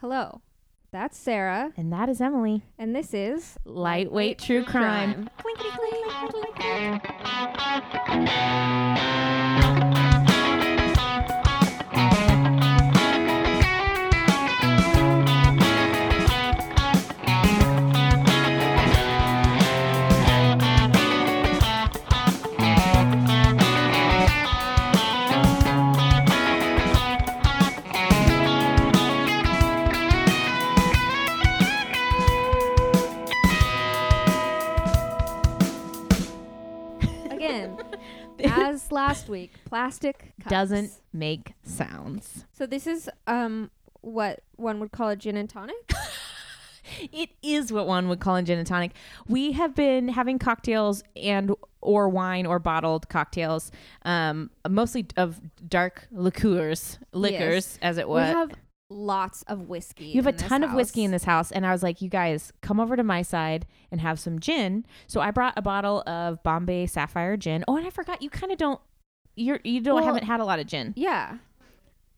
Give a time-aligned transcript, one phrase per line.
[0.00, 0.42] Hello,
[0.92, 2.62] that's Sarah, And that is Emily.
[2.78, 5.28] and this is Lightweight True Crime.
[6.56, 7.00] Again,
[39.26, 40.50] last week, plastic cups.
[40.50, 42.44] Doesn't make sounds.
[42.52, 45.76] So this is um what one would call a gin and tonic.
[47.12, 48.92] It is what one would call a gin and tonic.
[49.26, 56.06] We have been having cocktails and or wine or bottled cocktails, um, mostly of dark
[56.12, 58.52] liqueurs, liquors, as it were We have
[58.88, 60.06] lots of whiskey.
[60.06, 62.52] You have a ton of whiskey in this house, and I was like, "You guys,
[62.60, 66.42] come over to my side and have some gin." So I brought a bottle of
[66.42, 67.64] Bombay Sapphire gin.
[67.66, 68.80] Oh, and I forgot, you kind of don't,
[69.36, 71.38] you're you don't Well- haven't had a lot of gin, Yeah.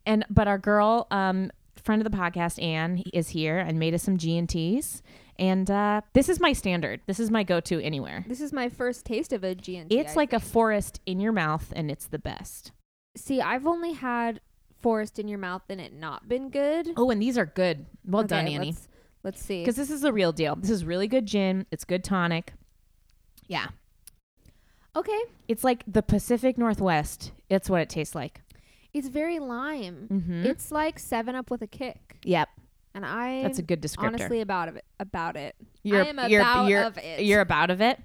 [0.07, 4.03] and but our girl, um, friend of the podcast, Anne, is here and made us
[4.03, 5.03] some G and T's,
[5.39, 7.01] and uh, this is my standard.
[7.07, 8.25] This is my go-to anywhere.
[8.27, 9.97] This is my first taste of a G&T.
[9.97, 12.73] It's I like a forest in your mouth, and it's the best.
[13.17, 14.41] See, I've only had
[14.81, 16.91] forest in your mouth and it not been good.
[16.97, 17.87] Oh, and these are good.
[18.05, 18.67] Well done, Okay, Annie.
[18.67, 18.89] Let's,
[19.25, 19.63] let's see.
[19.63, 20.55] Because this is the real deal.
[20.55, 21.67] This is really good gin.
[21.73, 22.53] It's good tonic.
[23.49, 23.69] Yeah.
[24.97, 25.21] Okay.
[25.47, 27.33] It's like the Pacific Northwest.
[27.49, 28.41] It's what it tastes like.
[28.93, 30.09] It's very lime.
[30.11, 30.47] Mm-hmm.
[30.47, 32.17] It's like 7 up with a kick.
[32.25, 32.49] yep,
[32.95, 34.05] And I that's a good descriptor.
[34.09, 35.55] honestly about it about it.
[35.83, 37.21] you're, I am you're, about you're, of it.
[37.25, 38.01] You're about of it.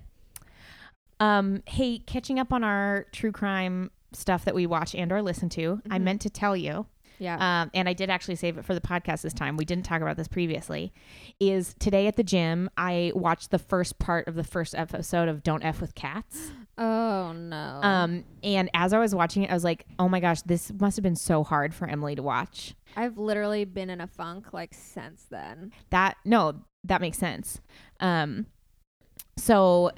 [1.19, 5.49] Um, hey, catching up on our true crime stuff that we watch and or listen
[5.49, 5.81] to.
[5.89, 6.01] I Mhm.
[6.03, 6.85] meant to tell you,
[7.17, 7.61] yeah.
[7.63, 9.55] um, and I did actually save it for the podcast this time.
[9.57, 10.91] We didn't talk about this previously.
[11.39, 15.43] Is today at the gym, I watched the first part of the first episode of
[15.43, 16.51] Don't F with Cats.
[16.77, 17.79] oh no.
[17.81, 20.97] Um, and as I was watching it, I was like, oh my gosh, this must
[20.97, 22.75] have been so hard for Emily to watch.
[22.95, 25.71] I've literally been in a funk like since then.
[25.89, 27.61] That no, that makes sense.
[27.99, 28.47] Um,
[29.37, 29.91] so,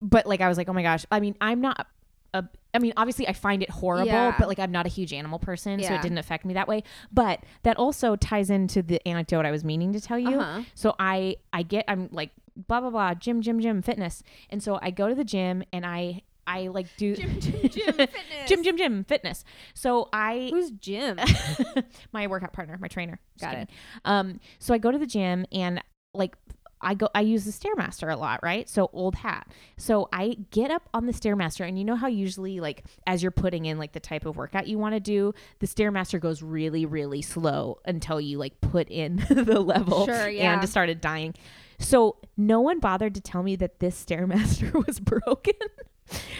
[0.00, 1.04] but like I was like, oh my gosh.
[1.10, 1.86] I mean, I'm not
[2.34, 2.44] a.
[2.74, 4.36] I mean, obviously, I find it horrible, Yeah.
[4.38, 6.84] but like I'm not a huge animal person, so it didn't affect me that way.
[7.10, 10.38] But that also ties into the anecdote I was meaning to tell you.
[10.38, 10.62] Uh-huh.
[10.74, 12.30] So I I get I'm like
[12.66, 15.86] blah blah blah gym gym gym fitness, and so I go to the gym and
[15.86, 18.48] I I like do Gym, gym, gym, fitness.
[18.48, 19.44] gym gym gym fitness.
[19.74, 21.18] So I Who's Jim?
[22.12, 23.18] my workout partner, my trainer.
[23.34, 23.62] Just Got kidding.
[23.64, 23.70] it.
[24.06, 25.82] Um, so I go to the gym and
[26.14, 26.36] like
[26.80, 28.66] I go I use the stairmaster a lot, right?
[28.68, 29.48] So old hat.
[29.76, 33.30] So I get up on the stairmaster and you know how usually like as you're
[33.32, 36.86] putting in like the type of workout you want to do, the stairmaster goes really
[36.86, 40.58] really slow until you like put in the level Sure, yeah.
[40.58, 41.34] and started dying.
[41.78, 45.54] So no one bothered to tell me that this stairmaster was broken.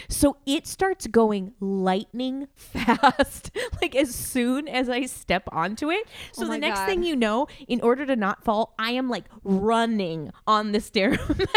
[0.08, 3.50] So it starts going lightning fast,
[3.80, 6.06] like as soon as I step onto it.
[6.32, 6.86] So Oh the next God.
[6.86, 11.48] thing you know, in order to not fall, I am like running on the stairmaster.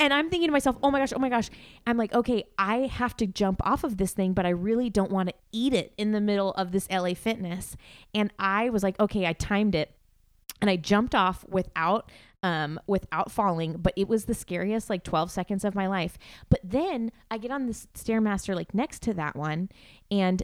[0.00, 1.48] And I'm thinking to myself, oh my gosh, oh my gosh.
[1.86, 5.12] I'm like, okay, I have to jump off of this thing, but I really don't
[5.12, 7.76] want to eat it in the middle of this LA fitness.
[8.12, 9.92] And I was like, okay, I timed it
[10.60, 12.10] and I jumped off without
[12.44, 16.18] um without falling but it was the scariest like 12 seconds of my life.
[16.50, 19.70] But then I get on this stairmaster like next to that one
[20.10, 20.42] and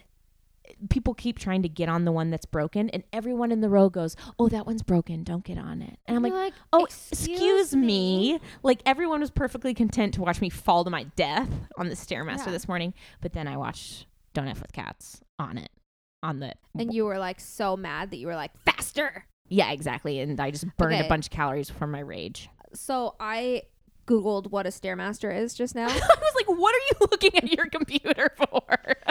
[0.89, 3.89] people keep trying to get on the one that's broken and everyone in the row
[3.91, 5.23] goes oh that one's broken.
[5.25, 5.99] Don't get on it.
[6.07, 8.41] And I'm You're like oh "Excuse excuse me.
[8.63, 12.47] Like everyone was perfectly content to watch me fall to my death on the stairmaster
[12.47, 12.53] Yeah.
[12.53, 15.71] this morning but then I watched Don't F with Cats on it
[16.23, 19.27] on the And you were like so mad that you were like faster.
[19.51, 20.21] Yeah, exactly.
[20.21, 21.05] And I just burned Okay.
[21.05, 22.49] a bunch of calories from my rage.
[22.73, 23.65] So I
[24.07, 25.87] googled what a stairmaster is just now.
[25.89, 28.63] I was like, what are you looking at your computer for?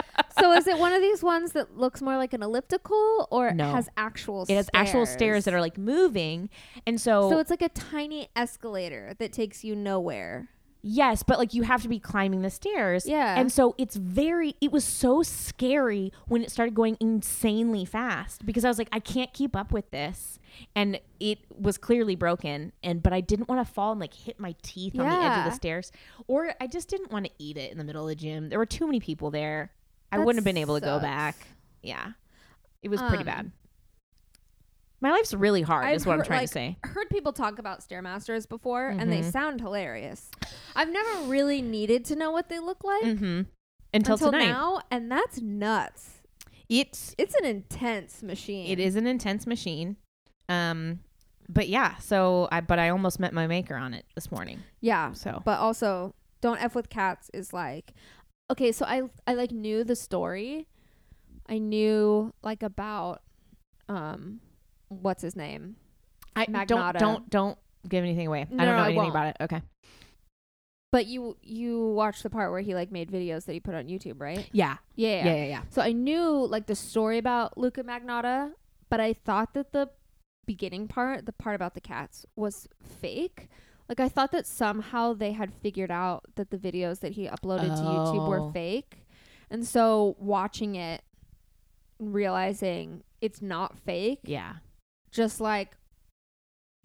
[0.40, 3.70] so is it one of these ones that looks more like an elliptical or No.
[3.72, 6.50] has actual it has actual stairs that are like moving.
[6.86, 10.48] And so, So it's like a tiny escalator that takes you nowhere.
[10.82, 13.06] Yes, but like you have to be climbing the stairs.
[13.06, 13.38] Yeah.
[13.38, 18.64] And so it's very, it was so scary when it started going insanely fast because
[18.64, 20.38] I was like, I can't keep up with this.
[20.74, 22.72] And it was clearly broken.
[22.82, 25.38] And, but I didn't want to fall and like hit my teeth on the edge
[25.38, 25.92] of the stairs.
[26.26, 28.48] Or I just didn't want to eat it in the middle of the gym.
[28.48, 29.72] There were too many people there.
[30.12, 31.36] I wouldn't have been able to go back.
[31.82, 32.12] Yeah.
[32.82, 33.52] It was pretty Um, bad.
[35.00, 36.76] My life's really hard, I've is what I'm trying like, to say.
[36.84, 39.32] heard people talk about stairmasters before and they Mhm.
[39.32, 40.30] sound hilarious.
[40.76, 43.42] I've never really needed to know what they look like Mm-hmm.
[43.92, 44.46] Until, until tonight.
[44.50, 46.20] now, and that's nuts.
[46.68, 48.66] It's It's an intense machine.
[48.70, 49.96] it is an intense machine.
[50.48, 51.00] Um,
[51.48, 54.60] but yeah, so I but I almost met my maker on it this morning.
[54.80, 55.12] Yeah.
[55.14, 57.94] So But also, don't f with cats is like,
[58.50, 58.70] okay.
[58.70, 60.68] So I I like knew the story.
[61.48, 63.22] I knew like about,
[63.88, 64.40] um,
[64.90, 65.76] what's his name?
[66.36, 66.66] I Magnotta.
[66.66, 67.58] don't don't don't
[67.88, 68.46] give anything away.
[68.50, 69.36] No, I don't no, know I anything about it.
[69.40, 69.62] Okay.
[70.92, 73.86] But you you watched the part where he like made videos that he put on
[73.86, 74.48] YouTube, right?
[74.52, 74.76] Yeah.
[74.96, 75.24] Yeah.
[75.24, 75.34] Yeah.
[75.36, 75.44] Yeah.
[75.46, 75.62] Yeah.
[75.70, 78.52] So I knew like the story about Luca Magnotta,
[78.88, 79.88] but I thought that the
[80.46, 82.66] beginning part, the part about the cats, was
[83.00, 83.48] fake.
[83.88, 87.68] Like I thought that somehow they had figured out that the videos that he uploaded
[87.76, 88.28] to YouTube Oh.
[88.28, 89.04] were fake.
[89.48, 91.02] And so watching it
[92.00, 94.54] realizing it's not fake Yeah.
[95.10, 95.76] Just like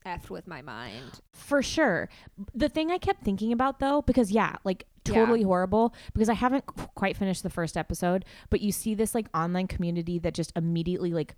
[0.06, 1.19] effed with my mind.
[1.33, 2.10] For sure.
[2.54, 5.16] The thing I kept thinking about though, because yeah, like Yeah.
[5.16, 9.27] totally horrible, because I haven't quite finished the first episode, but you see this like
[9.36, 11.36] online community that just immediately like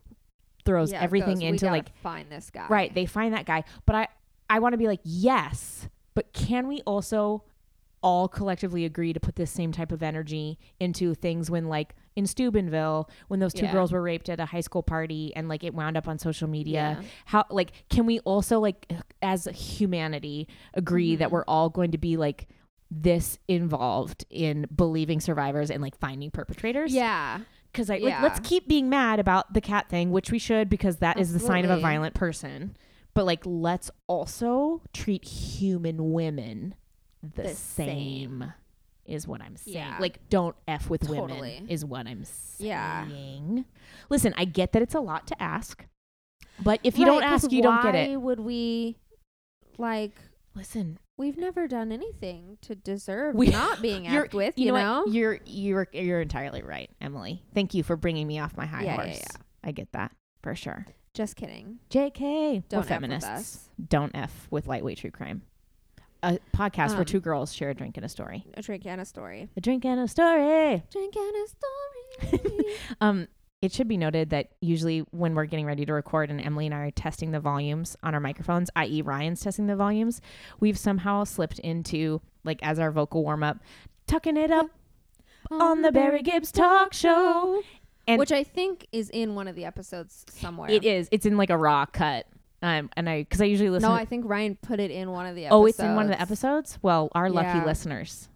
[0.66, 2.68] throws Yeah, everything goes, into like find this guy.
[2.69, 3.63] right, they find that guy.
[3.86, 4.07] But I
[4.50, 7.44] I want to be like, yes, but can we also
[8.04, 12.25] all collectively agree to put this same type of energy into things when like in
[12.28, 13.72] Steubenville when those two Yeah.
[13.72, 16.48] girls were raped at a high school party and like it wound up on social
[16.50, 17.08] media Yeah.
[17.25, 18.92] how like can we also like
[19.22, 21.31] as humanity agree that Mhm.
[21.31, 22.48] we're all going to be like
[22.90, 27.42] this involved in believing survivors and like finding perpetrators Yeah.
[27.72, 30.98] because like, like, let's keep being mad about the cat thing which we should because
[30.98, 32.75] that is the sign of a violent person
[33.13, 36.74] but like let's also treat human women
[37.22, 37.88] the, The same.
[38.40, 38.54] same.
[39.07, 39.98] Is what i'm saying Yeah.
[40.00, 41.30] like don't f with Totally.
[41.30, 42.68] women is what i'm saying.
[42.69, 43.63] Yeah.
[44.09, 45.86] listen i get that it's a lot to ask
[46.62, 48.09] but if you don't ask you don't get it.
[48.12, 48.98] why would we
[49.77, 50.13] like
[50.56, 55.04] listen we've never done anything to deserve We- not being you're- with, you, you, know,
[55.06, 55.12] know?
[55.12, 58.95] you're you're you're entirely right emily thank you for bringing me off my high Yeah,
[58.95, 59.38] yeah, horse yeah.
[59.63, 60.12] i get that
[60.42, 61.80] for sure Just kidding.
[61.89, 65.42] jk Don't we're feminists don't f with lightweight true crime
[66.27, 69.01] a podcast where Um, two girls share a drink and a story A drink and
[69.01, 69.50] a story.
[69.57, 71.47] a drink and a story Drink and a
[72.27, 72.65] story.
[73.01, 73.27] um
[73.62, 76.75] it should be noted that usually when we're getting ready to record and Emily and
[76.75, 79.01] I are testing the volumes on our microphones, i.e.
[79.01, 80.21] Ryan's testing the volumes,
[80.59, 83.57] we've somehow slipped into like as our vocal warm up,
[84.06, 84.69] tucking it up
[85.50, 87.63] on the Barry Gibbs talk show.
[88.07, 90.69] And Which I think is in one of the episodes somewhere.
[90.69, 91.09] it is.
[91.12, 92.27] It's in like a raw cut.
[92.62, 93.88] Um, and I because I usually listen.
[93.89, 95.62] No, I think Ryan put it in one of the episodes.
[95.62, 96.80] oh, it's in one of the episodes.
[96.81, 97.65] Well, our lucky Yeah.
[97.65, 98.30] listeners.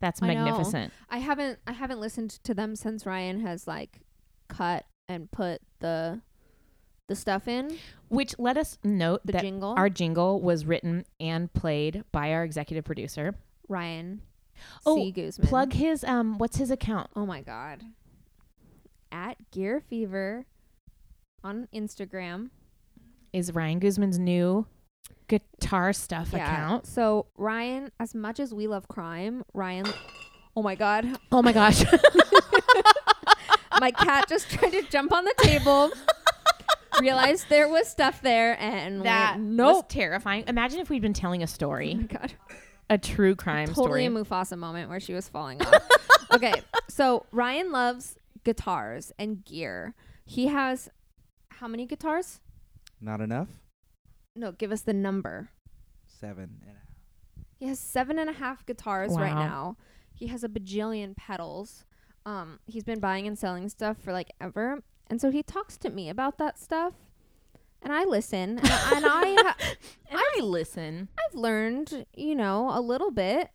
[0.00, 0.44] That's I know.
[0.44, 0.92] magnificent.
[1.10, 4.00] I haven't I haven't listened to them since Ryan has like
[4.48, 6.20] cut and put the
[7.08, 7.78] the stuff in
[8.08, 9.74] Which let us note the that jingle.
[9.76, 13.34] our jingle was written and played by our executive producer.
[13.68, 14.22] Ryan
[14.86, 15.12] Oh, C.
[15.12, 15.46] Guzman.
[15.48, 16.38] Plug his um.
[16.38, 17.10] What's his account?
[17.14, 17.82] Oh my god.
[19.12, 20.46] At Gear Fever
[21.44, 22.50] on Instagram.
[23.32, 24.66] Is Ryan Guzman's new
[25.28, 26.86] guitar stuff account?
[26.86, 29.86] So Ryan, as much as we love crime, Ryan
[30.56, 31.06] Oh my god.
[31.32, 31.84] Oh my gosh.
[33.80, 35.90] My cat just tried to jump on the table.
[37.00, 39.88] realized there was stuff there and that went, was nope.
[39.88, 40.42] terrifying.
[40.48, 42.32] Imagine if we'd been telling a Oh story, my god.
[42.90, 44.06] a true crime totally story.
[44.06, 45.74] a Mufasa moment where she was falling off.
[46.32, 46.54] okay,
[46.88, 49.94] so Ryan loves guitars and gear.
[50.24, 50.88] He has
[51.50, 52.40] how many guitars?
[53.00, 53.48] Not enough?
[54.36, 55.50] No, give us the number.
[56.06, 56.82] Seven and a half.
[57.58, 59.76] He has seven and a half guitars right now.
[60.14, 61.84] He has a bajillion pedals.
[62.26, 65.90] Um, he's been buying and selling stuff for like ever, and so he talks to
[65.90, 66.92] me about that stuff,
[67.82, 69.56] and I listen, and, I- and I ha-
[70.10, 71.08] and I listen.
[71.18, 73.48] I've learned, you know, a little bit,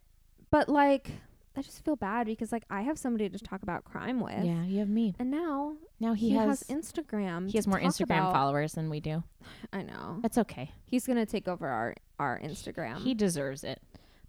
[0.50, 1.12] but like
[1.55, 4.63] I just feel bad because like I have somebody to talk about crime with, Yeah,
[4.65, 5.13] you have me.
[5.19, 7.50] and now Now he, he, has, has, Instagram.
[7.50, 9.24] he has more Instagram about- followers than we do.
[9.72, 10.72] I know That's okay.
[10.86, 12.98] he's gonna take over our our Instagram.
[13.03, 13.81] He deserves it.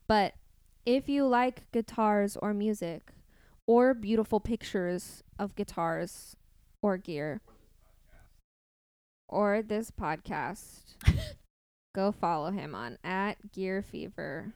[0.06, 0.34] But
[0.84, 3.10] if you like guitars or music
[3.66, 6.36] or beautiful pictures of guitars
[6.82, 7.40] or gear
[9.28, 10.94] or this podcast,
[11.94, 14.52] go follow him on at Gear Fever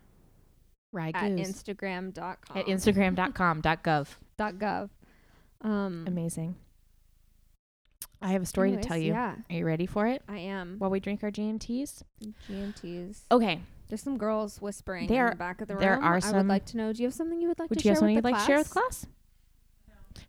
[0.93, 1.49] Right, at Goose.
[1.49, 2.57] Instagram.com.
[2.57, 4.09] At Instagram.com .gov.
[4.37, 4.89] dot gov.
[5.61, 6.57] Um, Amazing.
[8.21, 9.13] I have a story anyways, to tell you.
[9.13, 10.23] Yeah, Are you ready for it?
[10.29, 10.77] I am.
[10.79, 12.03] While we drink our GMTs?
[12.51, 13.21] GMTs.
[13.31, 13.61] Okay.
[13.89, 15.81] There's some girls whispering There- in the back of the room.
[15.81, 16.93] there are I would like to know.
[16.93, 18.29] Do you have something you would like Would to you share have something with you'd
[18.29, 19.05] the like to share with class?
[19.05, 19.07] class?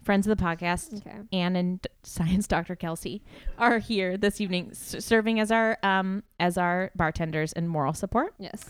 [0.04, 1.18] Friends of the podcast, Okay.
[1.34, 2.76] Anne and Science Dr.
[2.76, 3.24] Kelsey
[3.58, 8.34] are here this evening, s- serving as our um as our bartenders and moral support.
[8.38, 8.70] Yes.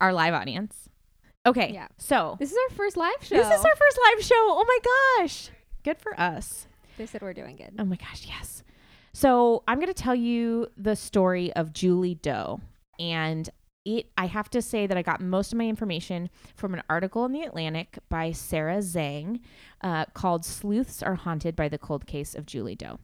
[0.00, 0.88] Our live audience.
[1.46, 1.70] Okay.
[1.72, 1.88] Yeah.
[1.98, 3.36] So This is our first live show.
[3.36, 4.34] this is our first live show.
[4.36, 4.78] Oh my
[5.22, 5.50] gosh!
[5.84, 6.66] Good for us.
[6.98, 7.74] They said we're doing good.
[7.78, 8.62] Oh my gosh, yes.
[9.12, 12.60] So I'm going to tell you the story of Julie Doe.
[12.98, 13.48] And
[13.86, 17.24] it, I have to say that I got most of my information from an article
[17.24, 19.40] in The Atlantic by Sarah Zhang
[19.80, 22.98] uh, called Sleuths Are Haunted by the Cold Case of Julie Doe.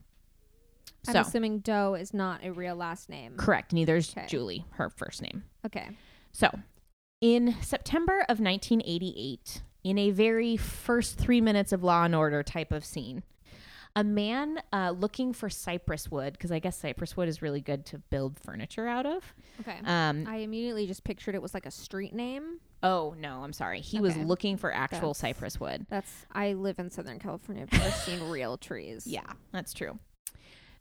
[1.07, 3.33] I'm So, assuming Doe is not a real last name.
[3.37, 3.73] correct.
[3.73, 4.27] Neither is Okay.
[4.27, 5.43] Julie, her first name.
[5.65, 5.89] Okay.
[6.31, 6.49] So,
[7.21, 12.71] in September of 1988, in a very first three minutes of Law and Order type
[12.71, 13.23] of scene,
[13.95, 17.85] a man uh, looking for cypress wood, because I guess cypress wood is really good
[17.87, 19.23] to build furniture out of.
[19.61, 19.77] Okay.
[19.85, 22.59] Um, I immediately just pictured it was like a street name.
[22.83, 23.81] oh, no, I'm sorry.
[23.81, 25.87] He was looking for actual That's- cypress wood.
[25.89, 27.63] That's I live in Southern California.
[27.63, 29.07] I've never seen real trees.
[29.07, 29.97] Yeah, that's true.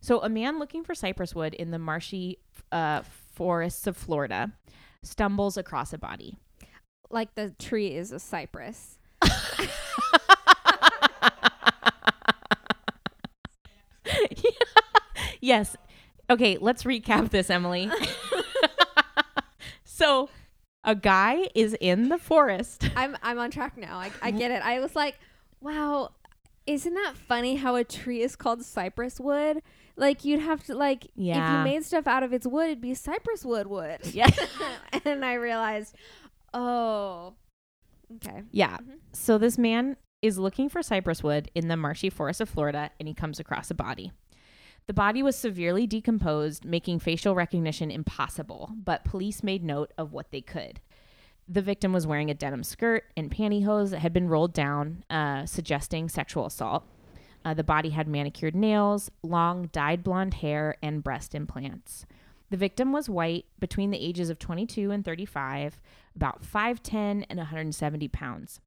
[0.02, 2.38] So, a man looking for cypress wood in the marshy
[2.71, 3.02] uh,
[3.35, 4.52] forests of Florida
[5.07, 6.39] stumbles across a body.
[7.11, 8.99] Like the tree is a cypress.
[15.41, 15.77] yes.
[16.29, 17.91] Okay, let's recap this, Emily.
[19.85, 20.29] so,
[20.85, 22.89] a guy is in the forest.
[22.97, 23.99] I'm I'm on track now.
[23.99, 24.63] I I get it.
[24.65, 25.19] I was like,
[25.61, 26.11] wow,
[26.67, 29.63] isn't that funny how a tree is called cypress wood?
[29.97, 31.12] Like you'd have to like if
[31.59, 33.99] you made stuff out of its wood, it'd be cypress wood wood.
[34.12, 34.31] Yeah.
[35.05, 35.95] and I realized,
[36.53, 37.35] oh,
[38.17, 38.43] okay.
[38.50, 38.76] Yeah.
[38.79, 38.99] Mhm.
[39.12, 43.09] So, this man is looking for cypress wood in the marshy forest of Florida and
[43.09, 44.12] he comes across a body.
[44.87, 50.31] The body was severely decomposed, making facial recognition impossible, but police made note of what
[50.31, 50.81] they could.
[51.49, 55.45] The victim was wearing a denim skirt and pantyhose that had been rolled down, uh,
[55.47, 56.85] suggesting sexual assault.
[57.47, 62.05] Uh, the body had manicured nails, long dyed blonde hair, and breast implants.
[62.50, 65.81] The victim was white, between the ages of 22 and 35,
[66.17, 68.61] about 5'10 and 170 pounds.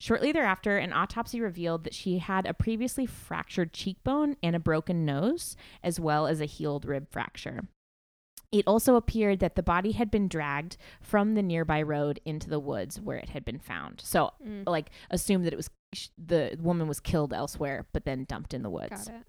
[0.00, 5.04] Shortly thereafter, an autopsy revealed that she had a previously fractured cheekbone and a broken
[5.04, 7.68] nose, as well as a healed rib fracture.
[8.50, 12.60] It also appeared that the body had been dragged from the nearby road into the
[12.60, 14.00] woods where it had been found.
[14.02, 18.24] So, Mm, like, assume that it was sh- the woman was killed elsewhere, but then
[18.24, 19.06] dumped in the woods.
[19.06, 19.22] got it.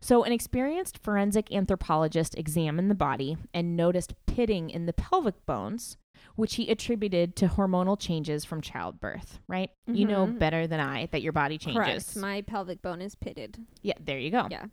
[0.00, 5.96] So, an experienced forensic anthropologist examined the body and noticed pitting in the pelvic bones,
[6.36, 9.70] which he attributed to hormonal changes from childbirth, right?
[9.86, 10.38] You know Mhm.
[10.38, 12.12] better than I that your body changes.
[12.12, 12.16] Correct.
[12.16, 13.64] My pelvic bone is pitted.
[13.82, 14.46] yeah, there you go.
[14.50, 14.66] Yeah.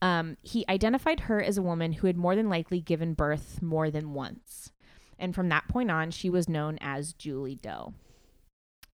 [0.00, 3.90] Um, he identified her as a woman who had more than likely given birth more
[3.90, 4.72] than once.
[5.18, 7.94] And from that point on, she was known as Julie Doe.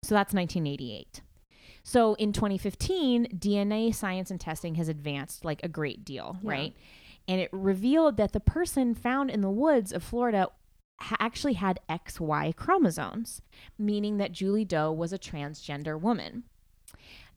[0.03, 1.23] So that's 1988.
[1.89, 6.51] So in 2015, DNA science and testing has advanced like a great deal, Yeah.
[6.51, 6.77] right?
[7.27, 10.49] And it revealed that the person found in the woods of Florida
[11.01, 13.41] ha- actually had XY chromosomes,
[13.79, 16.45] meaning that Julie Doe was a transgender woman.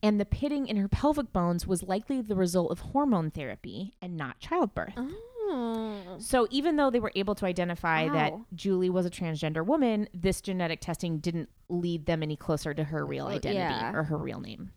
[0.03, 4.17] And the pitting in her pelvic bones was likely the result of hormone therapy and
[4.17, 4.95] not childbirth.
[4.97, 5.15] Oh.
[5.51, 6.19] Hmm.
[6.19, 10.41] So even though they were able to identify that Julie was a transgender woman, this
[10.41, 13.93] genetic testing didn't lead them any closer to her real identity yeah.
[13.93, 14.71] or her real name.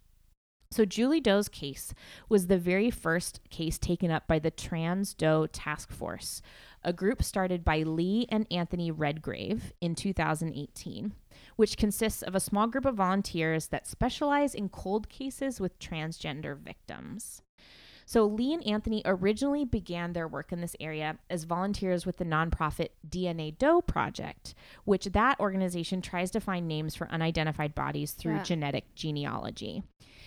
[0.74, 1.94] So Julie Doe's case
[2.28, 6.42] was the very first case taken up by the Trans Doe Task Force,
[6.82, 11.14] a group started by Lee and Anthony Redgrave in 2018,
[11.54, 16.58] which consists of a small group of volunteers that specialize in cold cases with transgender
[16.58, 17.40] victims.
[18.06, 22.24] So Lee and Anthony originally began their work in this area as volunteers with the
[22.24, 28.34] nonprofit DNA Doe Project, which that organization tries to find names for unidentified bodies through
[28.36, 28.42] Yeah.
[28.42, 29.82] genetic genealogy.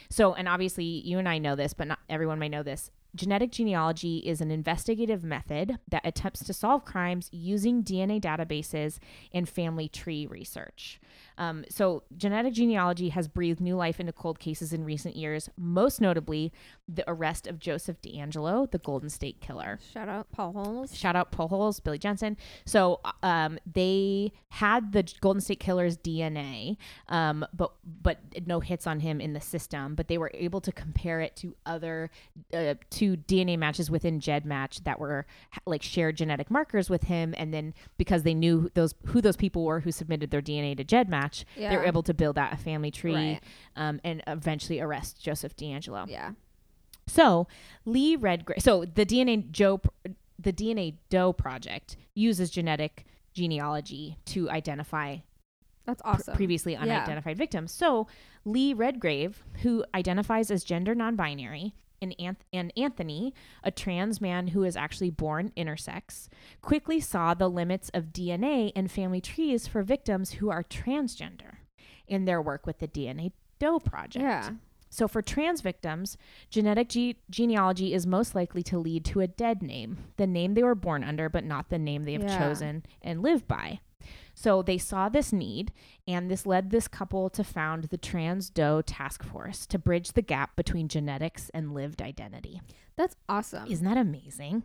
[0.10, 2.91] So, and obviously you and I know this, but not everyone may know this.
[3.16, 9.00] Genetic genealogy is an investigative method that attempts to solve crimes using DNA databases
[9.34, 11.00] and family tree research.
[11.38, 16.02] Um, so, genetic genealogy has breathed new life into cold cases in recent years, most
[16.02, 16.52] notably
[16.88, 19.80] the arrest of Joseph DeAngelo, the Golden State Killer.
[19.94, 20.96] Shout out Paul Holmes.
[20.96, 22.38] Shout out Paul Holes, Billy Jensen.
[22.66, 26.78] So um, they had the Golden State Killer's DNA,
[27.10, 29.96] um, but but no hits on him in the system.
[29.96, 32.10] But they were able to compare it to other
[32.54, 35.26] uh, to DNA matches within GEDmatch that were
[35.66, 39.64] like shared genetic markers with him, and then because they knew those who those people
[39.64, 42.92] were who submitted their DNA to GEDmatch, they were able to build out a family
[42.92, 43.40] tree Right.
[43.76, 46.10] um, and eventually arrest Joseph DeAngelo.
[46.10, 46.32] Yeah.
[47.08, 47.48] So
[47.86, 48.62] Lee Redgrave.
[48.62, 49.80] So the DNA Joe,
[50.40, 55.18] the DNA Doe project uses genetic genealogy to identify
[55.86, 56.36] That's awesome.
[56.36, 56.82] previously Yeah.
[56.82, 57.72] unidentified victims.
[57.72, 58.08] So
[58.44, 64.63] Lee Redgrave, who identifies as gender non-binary, and, Anth- and Anthony, a trans man who
[64.63, 66.27] is actually born intersex,
[66.62, 71.56] quickly saw the limits of DNA and family trees for victims who are transgender
[72.08, 74.24] in their work with the DNA Doe project.
[74.24, 74.50] yeah.
[74.89, 76.18] So, for trans victims,
[76.50, 80.63] genetic ge- genealogy is most likely to lead to a dead name, the name they
[80.63, 82.38] were born under, but not the name they have Yeah.
[82.39, 83.82] chosen and live by.
[84.39, 85.72] So, they saw this need,
[86.08, 90.22] and this led this couple to found the Trans Doe Task Force to bridge the
[90.22, 92.62] gap between genetics and lived identity.
[92.96, 93.65] That's awesome.
[93.67, 94.62] Isn't that amazing?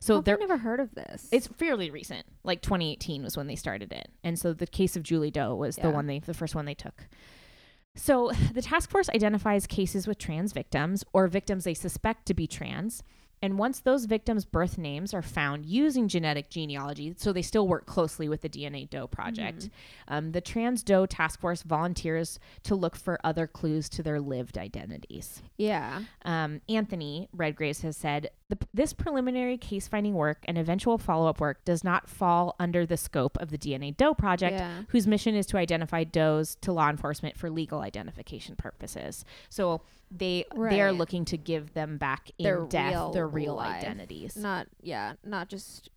[0.00, 1.28] so I've never heard of this.
[1.30, 2.26] it's fairly recent.
[2.42, 4.10] Like 2018 was when they started it.
[4.24, 6.74] And so the case of Julie Doe was the one they the first one they
[6.74, 7.06] took.
[7.94, 12.46] So the task force identifies cases with trans victims or victims they suspect to be
[12.48, 13.04] trans.
[13.42, 17.86] And once those victims' birth names are found using genetic genealogy, so they still work
[17.86, 19.68] closely with the DNA Doe project,
[20.08, 24.56] um, the Trans Doe Task Force volunteers to look for other clues to their lived
[24.58, 25.42] identities.
[25.58, 26.02] yeah.
[26.24, 31.40] Um, Anthony Redgraves has said the, this preliminary case finding work and eventual follow up
[31.40, 34.82] work does not fall under the scope of the DNA Doe project, Yeah.
[34.88, 39.24] whose mission is to identify does to law enforcement for legal identification purposes.
[39.48, 43.54] So they they are looking to give them back in Their death real their real
[43.56, 43.82] life.
[43.82, 44.36] identities.
[44.36, 45.90] Not yeah, not just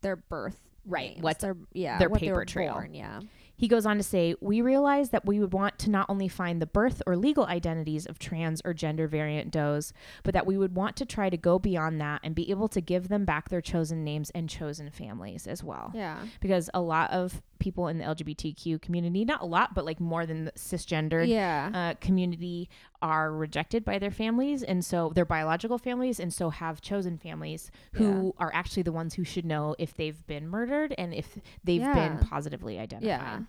[0.00, 0.60] their birth.
[0.88, 2.74] Right, names, what's their yeah, their paper trail.
[2.74, 3.20] born, Yeah.
[3.56, 6.60] He goes on to say, We realize that we would want to not only find
[6.60, 10.74] the birth or legal identities of trans or gender variant does, but that we would
[10.74, 13.60] want to try to go beyond that and be able to give them back their
[13.60, 15.90] chosen names and chosen families as well.
[15.94, 16.18] Yeah.
[16.40, 20.24] Because a lot of people in the LGBTQ community, not a lot, but like more
[20.24, 21.70] than the cisgendered Yeah.
[21.74, 22.68] uh, community,
[23.02, 27.70] are rejected by their families and so their biological families, and so have chosen families
[27.94, 31.82] who are actually the ones who should know if they've been murdered and if they've
[31.94, 33.08] been positively identified.
[33.08, 33.40] yeah.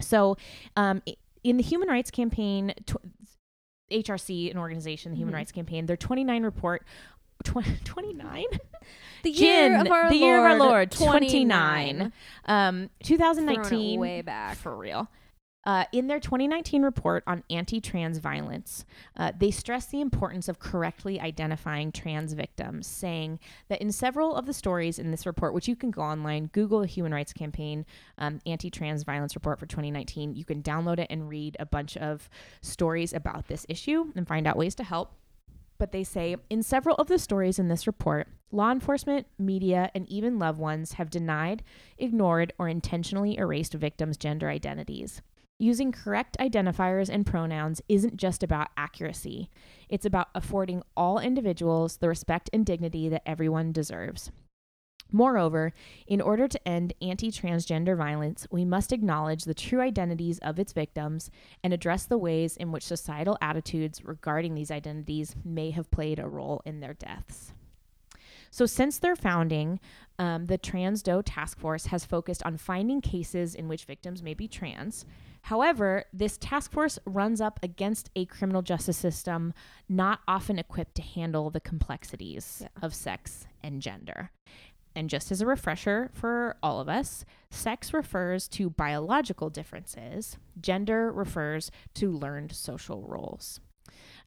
[0.00, 0.36] So,
[0.76, 1.02] um,
[1.44, 2.96] in the Human Rights Campaign, tw-
[3.92, 5.38] HRC, an organization, the Human Mhm.
[5.38, 6.84] Rights Campaign, their 29 report.
[7.44, 8.44] Tw- 29
[9.22, 11.96] The Jin, year of our the Lord, year of our Lord, 29.
[11.96, 12.12] 29.
[12.46, 14.56] um 2019 way back.
[14.56, 15.08] for real
[15.66, 18.86] uh, in their 2019 report on anti-trans violence
[19.18, 24.46] uh, they stress the importance of correctly identifying trans victims saying that in several of
[24.46, 27.84] the stories in this report which you can go online google the human rights campaign
[28.16, 32.30] um, anti-trans violence report for 2019 you can download it and read a bunch of
[32.62, 35.12] stories about this issue and find out ways to help
[35.80, 40.06] but they say in several of the stories in this report, law enforcement, media, and
[40.08, 41.64] even loved ones have denied,
[41.96, 45.22] ignored, or intentionally erased victims' gender identities.
[45.58, 49.50] Using correct identifiers and pronouns isn't just about accuracy,
[49.88, 54.30] it's about affording all individuals the respect and dignity that everyone deserves.
[55.12, 55.72] Moreover,
[56.06, 60.72] in order to end anti transgender violence, we must acknowledge the true identities of its
[60.72, 61.30] victims
[61.62, 66.28] and address the ways in which societal attitudes regarding these identities may have played a
[66.28, 67.52] role in their deaths.
[68.50, 69.78] So, since their founding,
[70.18, 74.34] um, the Trans Doe Task Force has focused on finding cases in which victims may
[74.34, 75.06] be trans.
[75.42, 79.54] However, this task force runs up against a criminal justice system
[79.88, 82.68] not often equipped to handle the complexities Yeah.
[82.82, 84.32] of sex and gender.
[84.94, 91.12] And just as a refresher for all of us, sex refers to biological differences, gender
[91.12, 93.60] refers to learned social roles.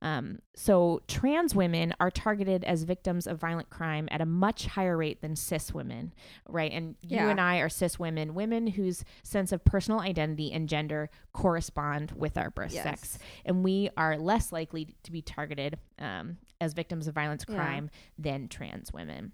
[0.01, 4.97] Um, so, trans women are targeted as victims of violent crime at a much higher
[4.97, 6.13] rate than cis women,
[6.47, 6.71] right?
[6.73, 7.29] And you Yeah.
[7.29, 12.37] and I are cis women, women whose sense of personal identity and gender correspond with
[12.37, 12.83] our birth Yes.
[12.83, 13.19] sex.
[13.45, 17.55] And we are less likely to be targeted um, as victims of violent Yeah.
[17.55, 19.31] crime than trans women.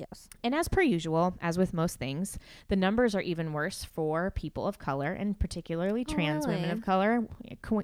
[0.00, 0.28] Yes.
[0.42, 4.66] And as per usual, as with most things, the numbers are even worse for people
[4.66, 7.26] of color and particularly Oh, trans women of color.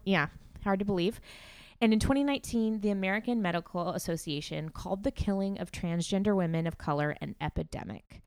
[0.04, 0.28] Yeah,
[0.64, 1.20] hard to believe.
[1.80, 7.14] And in 2019, the American Medical Association called the killing of transgender women of color
[7.20, 8.22] an epidemic.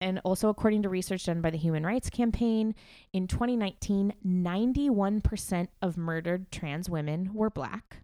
[0.00, 2.74] And also, according to research done by the Human Rights Campaign,
[3.12, 7.98] in 2019, 91% of murdered trans women were black.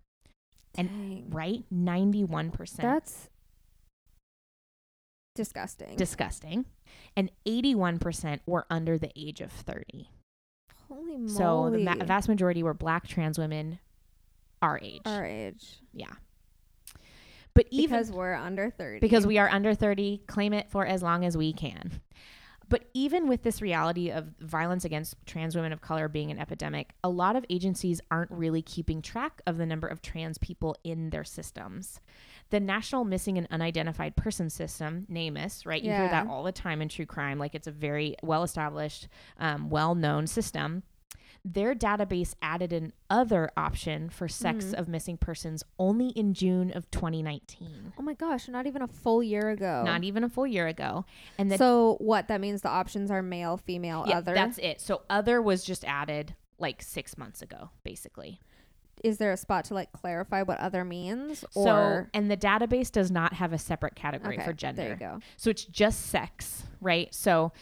[0.76, 1.30] And- Dang.
[1.30, 1.64] Right?
[1.72, 2.76] 91%.
[2.78, 3.28] That's
[5.34, 5.96] disgusting.
[5.96, 6.66] disgusting.
[7.16, 10.10] And 81% were under the age of 30.
[10.88, 11.28] Holy moly.
[11.28, 13.78] So the ma- vast majority were black trans women
[14.62, 15.02] our age.
[15.06, 15.78] our age.
[15.92, 16.12] Yeah.
[17.54, 19.00] But even because we're under 30.
[19.00, 22.00] because we are under 30, claim it for as long as we can.
[22.68, 26.92] But even with this reality of violence against trans women of color being an epidemic,
[27.02, 31.10] a lot of agencies aren't really keeping track of the number of trans people in
[31.10, 31.98] their systems.
[32.50, 35.82] The National Missing and Unidentified Person System, NAMUS, right?
[35.82, 37.38] You hear that all the time in true crime.
[37.38, 39.08] Like it's a very well established,
[39.38, 40.82] um, well known system.
[41.42, 44.74] Their database added an other option for sex Mhm.
[44.74, 49.22] of missing persons only in June of 2019 Oh my gosh, not even a full
[49.22, 49.82] year ago.
[49.86, 51.06] not even a full year ago.
[51.38, 52.28] And so what?
[52.28, 54.34] That means the options are male, female, yeah, other.
[54.34, 54.80] that's it.
[54.82, 58.38] So other was just added like six months ago, basically.
[59.04, 62.90] Is there a spot to like clarify what other means so, or and the database
[62.90, 64.82] does not have a separate category okay, for gender.
[64.82, 65.20] There you go.
[65.36, 67.12] So it's just sex, right?
[67.14, 67.52] So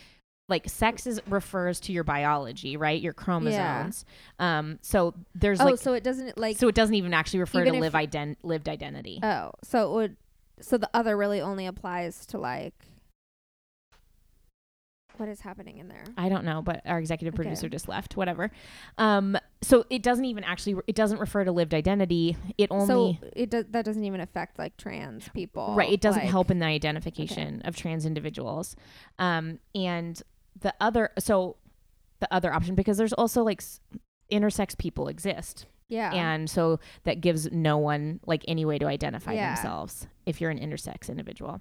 [0.48, 3.00] like sex is refers to your biology, right?
[3.00, 4.04] Your chromosomes.
[4.40, 4.58] yeah.
[4.58, 7.60] Um so there's oh, like so it doesn't like so it doesn't even actually refer
[7.60, 9.20] even to live ident- lived identity.
[9.22, 10.16] Oh, so it would
[10.60, 12.74] so the other really only applies to like
[15.18, 16.04] what is happening in there?
[16.16, 17.42] I don't know, but our executive Okay.
[17.44, 18.16] producer just left.
[18.16, 18.50] Whatever.
[18.98, 22.36] Um, so it doesn't even actually it doesn't refer to lived identity.
[22.56, 25.74] It only so it does that doesn't even affect like trans people.
[25.76, 25.92] right.
[25.92, 28.76] It doesn't like- help in the identification of trans individuals.
[29.18, 30.20] Um, and
[30.60, 31.56] the other so
[32.20, 33.80] the other option because there's also like s-
[34.30, 36.12] intersex people exist, Yeah.
[36.12, 39.54] and so that gives no one like any way to identify Yeah.
[39.54, 41.60] themselves if you're an intersex individual.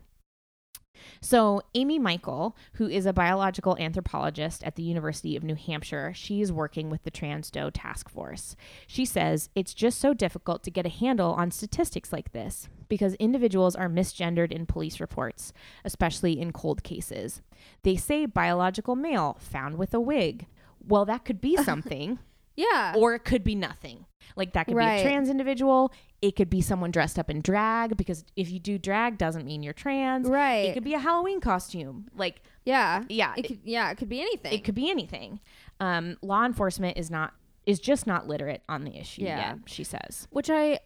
[1.21, 6.51] So, Amy Michael, who is a biological anthropologist at the University of New Hampshire, she's
[6.51, 8.55] working with the Trans Doe Task Force.
[8.85, 13.15] She says it's just so difficult to get a handle on statistics like this because
[13.15, 17.41] individuals are misgendered in police reports, especially in cold cases.
[17.83, 20.47] They say biological male found with a wig.
[20.85, 22.19] Well, that could be something
[22.57, 22.93] yeah.
[22.97, 24.05] or it could be nothing.
[24.35, 25.91] Like that could be a trans individual.
[26.21, 29.63] It could be someone dressed up in drag because if you do drag doesn't mean
[29.63, 30.27] you're trans.
[30.27, 30.65] right.
[30.69, 32.07] It could be a Halloween costume.
[32.15, 33.03] Like yeah.
[33.07, 34.51] yeah, It could yeah, it could be anything.
[34.53, 35.39] it could be anything.
[35.79, 37.33] Um, law enforcement is not
[37.65, 39.37] is just not literate on the issue Yeah.
[39.53, 39.57] yet.
[39.67, 40.27] She says.
[40.31, 40.79] Which I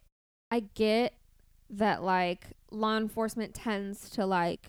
[0.50, 1.14] I get
[1.70, 4.68] that like law enforcement tends to like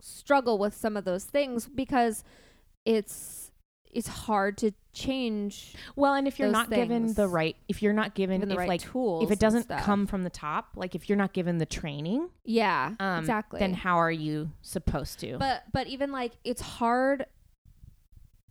[0.00, 2.24] struggle with some of those things because
[2.84, 3.47] it's
[3.92, 8.14] it's hard to change Well, and if you're not given the right, if you're not
[8.14, 9.24] given, given the if right like tools.
[9.24, 12.94] if it doesn't come from the top, like if you're not given the training, yeah,
[13.00, 13.60] um, exactly.
[13.60, 15.38] then how are you supposed to?
[15.38, 17.26] but but even like it's hard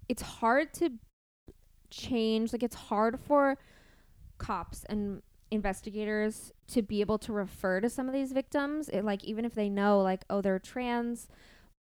[0.10, 0.92] it's hard to
[1.90, 3.58] change like it's hard for
[4.38, 5.22] cops and
[5.52, 9.56] investigators to be able to refer to some of these victims it, like even if
[9.56, 11.28] they know like oh they're trans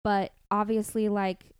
[0.02, 1.52] but obviously like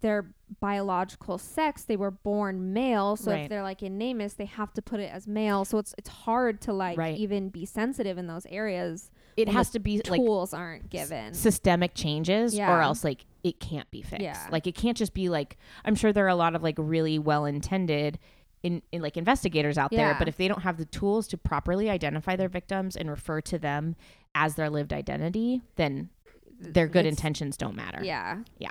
[0.00, 3.42] their biological sex they were born male so Right.
[3.42, 6.08] if they're like in namus they have to put it as male so it's it's
[6.08, 7.16] hard to like Right.
[7.16, 11.94] even be sensitive in those areas it has to be like tools aren't given systemic
[11.94, 12.72] changes Yeah.
[12.74, 14.22] or else like it can't be fixed.
[14.22, 14.46] Yeah.
[14.52, 17.18] Like it can't just be like I'm sure there are a lot of like really
[17.18, 18.20] well intended
[18.62, 21.90] in, in like investigators out there, but if they don't have the tools to properly
[21.90, 23.96] identify their victims and refer to them
[24.34, 26.10] as their lived identity, then
[26.60, 28.04] their good It's- intentions don't matter.
[28.04, 28.42] Yeah.
[28.58, 28.70] Yeah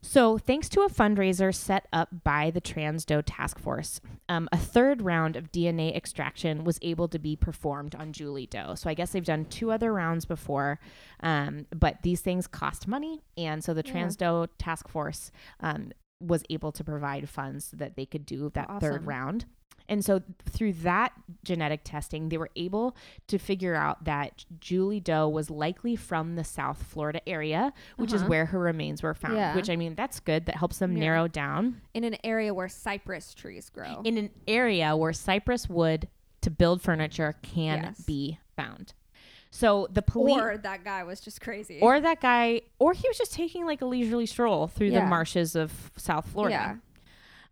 [0.00, 4.56] So, thanks to a fundraiser set up by the Trans Doe Task Force, um, a
[4.56, 8.74] third round of DNA extraction was able to be performed on Julie Doe.
[8.76, 10.78] So, I guess they've done two other rounds before,
[11.20, 13.22] um, but these things cost money.
[13.36, 13.92] And so, the Yeah.
[13.92, 18.50] Trans Doe Task Force um, was able to provide funds so that they could do
[18.54, 19.46] that third round.
[19.88, 21.12] And so, through that
[21.44, 22.94] genetic testing, they were able
[23.28, 28.20] to figure out that Julie Doe was likely from the South Florida area, which is
[28.20, 28.28] Uh-huh.
[28.28, 29.36] where her remains were found.
[29.36, 29.54] Yeah.
[29.56, 30.44] Which I mean, that's good.
[30.46, 31.00] That helps them Yeah.
[31.00, 34.02] narrow down in an area where cypress trees grow.
[34.04, 36.08] in an area where cypress wood
[36.42, 38.00] to build furniture can Yes.
[38.04, 38.92] be found.
[39.50, 40.36] So the police.
[40.38, 41.80] or that guy was just crazy.
[41.80, 45.56] Or that guy, or he was just taking like a leisurely stroll through the marshes
[45.56, 46.78] of South Florida.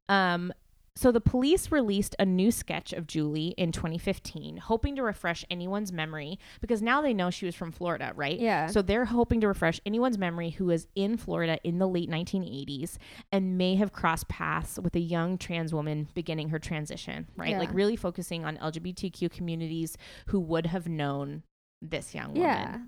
[0.08, 0.52] yeah, Um,
[0.96, 5.92] so the police released a new sketch of Julie in 2015, hoping to refresh anyone's
[5.92, 8.38] memory because now they know she was from Florida, right?
[8.38, 8.66] yeah.
[8.66, 12.96] So they're hoping to refresh anyone's memory who was in Florida in the late 1980s
[13.30, 17.50] and may have crossed paths with a young trans woman beginning her transition, right?
[17.50, 17.58] Yeah.
[17.58, 19.96] Like really focusing on LGBTQ communities
[20.28, 21.42] who would have known
[21.82, 22.42] this young woman.
[22.42, 22.78] yeah,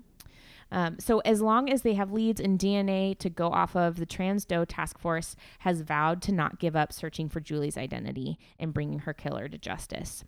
[0.71, 4.05] Um, so as long as they have leads and DNA to go off of, the
[4.05, 8.73] Trans Doe Task Force has vowed to not give up searching for Julie's identity and
[8.73, 10.23] bringing her killer to justice.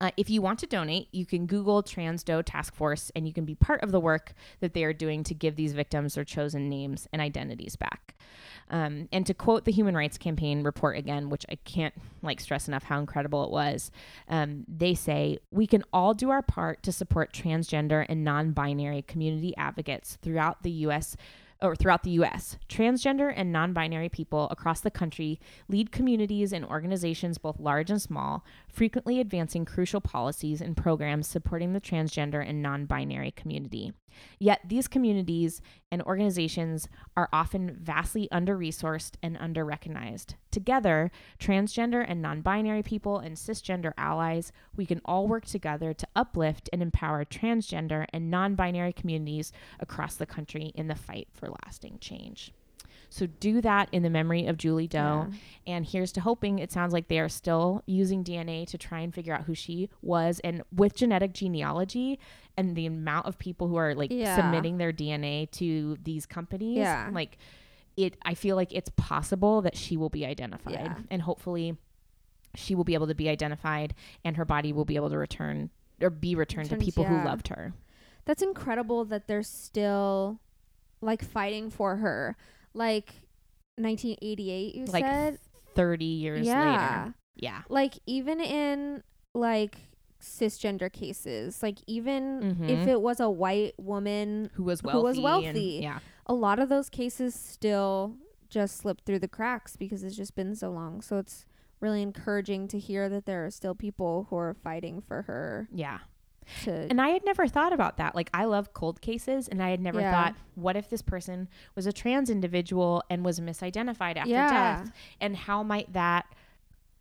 [0.00, 3.32] Uh, if you want to donate, you can Google Trans Doe Task Force and you
[3.32, 6.24] can be part of the work that they are doing to give these victims their
[6.24, 8.14] chosen names and identities back.
[8.70, 12.68] Um, and to quote the Human Rights Campaign report again, which I can't like stress
[12.68, 13.90] enough how incredible it was,
[14.28, 19.54] um, they say we can all do our part to support transgender and non-binary community
[19.56, 21.16] advocates throughout the U.S.
[21.60, 22.56] or throughout the U.S.
[22.68, 28.44] Transgender and non-binary people across the country lead communities and organizations both large and small,
[28.72, 33.92] frequently advancing crucial policies and programs supporting the transgender and non-binary community.
[34.38, 40.36] Yet these communities and organizations are often vastly under resourced and under recognized.
[40.50, 46.08] Together, transgender and non binary people and cisgender allies, we can all work together to
[46.16, 51.48] uplift and empower transgender and non binary communities across the country in the fight for
[51.64, 52.52] lasting change.
[53.12, 55.28] So do that in the memory of Julie Doe.
[55.28, 55.36] Yeah.
[55.66, 59.14] And here's to hoping it sounds like they are still using DNA to try and
[59.14, 60.40] figure out who she was.
[60.42, 62.18] And with genetic genealogy
[62.56, 64.34] and the amount of people who are like Yeah.
[64.36, 67.10] submitting their DNA to these companies, Yeah.
[67.12, 67.36] like
[67.98, 70.72] it, I feel like it's possible that she will be identified.
[70.72, 70.98] Yeah.
[71.10, 71.76] And hopefully
[72.54, 73.94] she will be able to be identified
[74.24, 75.68] and her body will be able to return
[76.00, 77.74] or be returned to people who loved her.
[78.24, 80.40] That's incredible that they're still
[81.02, 82.38] like fighting for her.
[82.74, 83.12] Like
[83.76, 85.38] 1988, you Like, said.
[85.74, 87.02] 30 years yeah.
[87.04, 87.14] later.
[87.36, 87.62] Yeah.
[87.68, 89.02] Like even in
[89.34, 89.76] like
[90.20, 92.86] cisgender cases, like even if Mhm.
[92.86, 94.88] it was a white woman, Who was Who
[95.22, 95.46] wealthy.
[95.46, 95.98] and- yeah.
[96.26, 98.16] a lot of those cases still
[98.48, 101.00] just slip through the cracks because it's just been so long.
[101.00, 101.46] So it's
[101.80, 106.00] really encouraging to hear that there are still people who are fighting for her Yeah.
[106.64, 108.14] To And I had never thought about that.
[108.14, 110.10] Like I love cold cases and I had never Yeah.
[110.12, 114.50] thought what if this person was a trans individual and was misidentified after Yeah.
[114.84, 116.26] death and how might that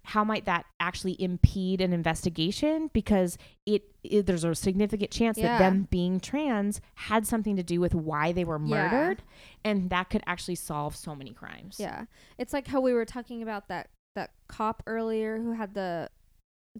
[0.03, 5.57] how might that actually impede an investigation because it, it there's a significant chance Yeah.
[5.57, 9.21] that them being trans had something to do with why they were murdered
[9.63, 11.77] and that could actually solve so many crimes.
[11.79, 12.05] Yeah.
[12.39, 16.09] It's like how we were talking about that that cop earlier who had the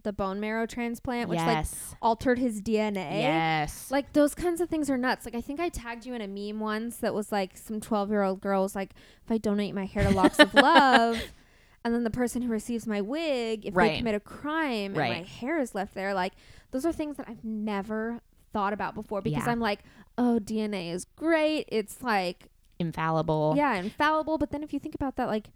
[0.02, 1.66] the bone marrow transplant which like
[2.00, 3.20] altered his DNA.
[3.20, 3.90] yes.
[3.90, 5.26] Like those kinds of things are nuts.
[5.26, 8.40] Like I think I tagged you in a meme once that was like some 12-year-old
[8.40, 8.90] girl was like
[9.24, 11.20] if I donate my hair to Locks of Love
[11.84, 13.92] and then the person who receives my wig if Right.
[13.92, 16.32] they commit a crime and my hair is left there like
[16.70, 18.20] those are things that I've never
[18.54, 19.50] thought about before because Yeah.
[19.52, 19.80] I'm like,
[20.16, 21.66] "Oh, DNA is great.
[21.68, 23.54] It's like infallible.
[23.58, 24.38] yeah, infallible.
[24.38, 25.50] But then if you think about that, like,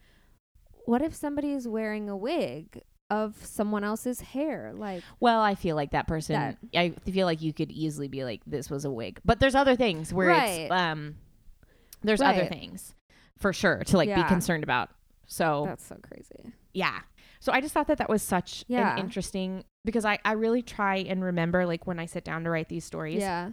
[0.85, 4.73] what if somebody is wearing a wig of someone else's hair?
[4.75, 6.35] Like, Well, I feel like that person.
[6.35, 9.55] That- I feel like you could easily be like, "This was a wig," but there's
[9.55, 11.17] other things where it's um,
[12.03, 12.95] there's other things
[13.39, 14.91] for sure to like be concerned about.
[15.27, 16.53] So that's so crazy.
[16.73, 17.01] yeah,
[17.41, 18.93] so I just thought that that was such Yeah.
[18.95, 22.51] an interesting because I I really try and remember like when I sit down to
[22.51, 23.51] write these stories Yeah.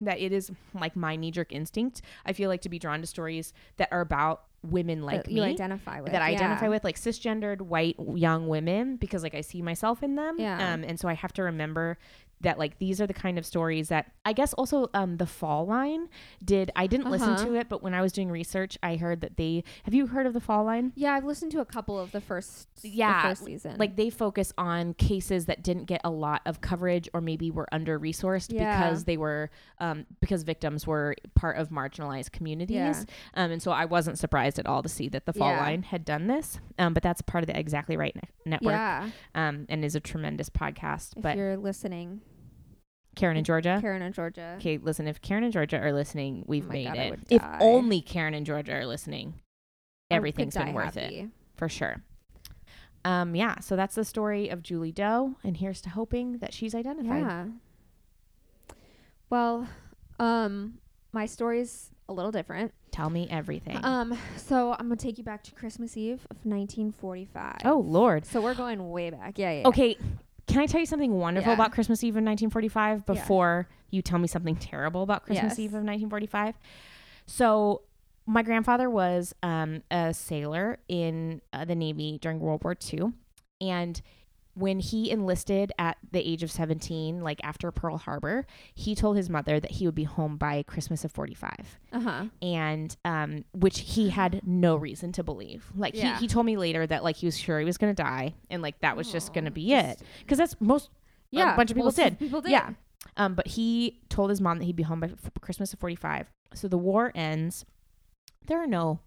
[0.00, 2.02] that it is like my knee jerk instinct.
[2.26, 5.34] I feel like to be drawn to stories that are about women like that me
[5.34, 6.12] you identify with.
[6.12, 10.16] that I identify with, like cisgendered white young women, because like I see myself in
[10.16, 10.36] them.
[10.38, 10.72] Yeah.
[10.72, 11.98] Um, and so I have to remember
[12.40, 15.64] that like these are the kind of stories that I guess also um the fall
[15.66, 16.08] line
[16.44, 17.44] did I didn't listen Uh-huh.
[17.46, 20.26] to it, but when I was doing research, I heard that they have you heard
[20.26, 20.92] of the fall line?
[20.94, 22.68] Yeah, I've listened to a couple of the first.
[22.82, 23.76] Yeah, the first season.
[23.78, 27.68] Like they focus on cases that didn't get a lot of coverage or maybe were
[27.72, 28.76] under resourced Yeah.
[28.82, 32.76] because they were um, because victims were part of marginalized communities.
[32.76, 33.04] Yeah.
[33.34, 35.60] Um, and so I wasn't surprised at all to see that the Fall Yeah.
[35.60, 36.60] Line had done this.
[36.78, 38.72] Um, but that's part of the Exactly Right ne- network.
[38.72, 41.16] yeah, Um, and is a tremendous podcast.
[41.16, 42.20] if but you're listening,
[43.14, 43.78] Karen and Georgia.
[43.80, 44.56] Karen and Georgia.
[44.58, 45.06] Okay, listen.
[45.06, 47.18] If Karen and Georgia are listening, we've Oh made God, it.
[47.30, 47.58] If die.
[47.60, 49.34] only Karen and Georgia are listening,
[50.10, 52.02] everything's been worth it for sure.
[53.06, 56.74] Um, yeah, so that's the story of Julie Doe, and here's to hoping that she's
[56.74, 57.20] identified.
[57.22, 57.44] Yeah.
[59.30, 59.68] Well,
[60.18, 60.78] um,
[61.12, 62.72] my story's a little different.
[62.92, 63.78] Tell me everything.
[63.84, 67.56] Um, so I'm gonna take you back to Christmas Eve of 1945.
[67.64, 68.24] oh Lord.
[68.24, 69.38] so we're going way back.
[69.38, 69.52] Yeah.
[69.60, 69.68] yeah.
[69.68, 69.96] Okay,
[70.46, 71.54] can I tell you something wonderful Yeah.
[71.54, 73.14] about Christmas Eve of 1945 Yeah.
[73.14, 75.58] before you tell me something terrible about Christmas Yes.
[75.58, 76.54] Eve of 1945?
[77.26, 77.82] So,
[78.26, 83.12] my grandfather was um, a sailor in uh, the Navy during World War II.
[83.60, 84.00] And
[84.54, 89.28] when he enlisted at the age of 17, like after Pearl Harbor, he told his
[89.28, 92.24] mother that he would be home by Christmas of 45 Uh huh.
[92.40, 95.64] and um, which he had no reason to believe.
[95.76, 96.14] Like Yeah.
[96.14, 98.62] he, he told me later that like he was sure he was gonna die, and
[98.62, 100.06] like that was just gonna Oh, be just- it.
[100.20, 100.90] Because that's most
[101.30, 101.52] Yeah.
[101.54, 102.18] a bunch of people did.
[102.18, 102.52] People did.
[102.52, 102.70] Yeah.
[103.16, 106.30] Um, but he told his mom that he'd be home by f- Christmas of 45.
[106.54, 107.64] So the war ends.
[108.46, 109.00] There are no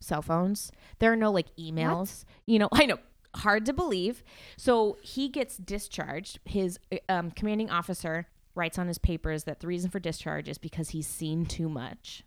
[0.00, 0.70] cell phones.
[0.98, 2.24] There are no like emails.
[2.46, 2.98] You know, I know,
[3.38, 4.22] hard to believe.
[4.56, 6.38] So he gets discharged.
[6.44, 10.58] His uh, um, commanding officer writes on his papers that the reason for discharge is
[10.58, 12.24] because he's seen too much.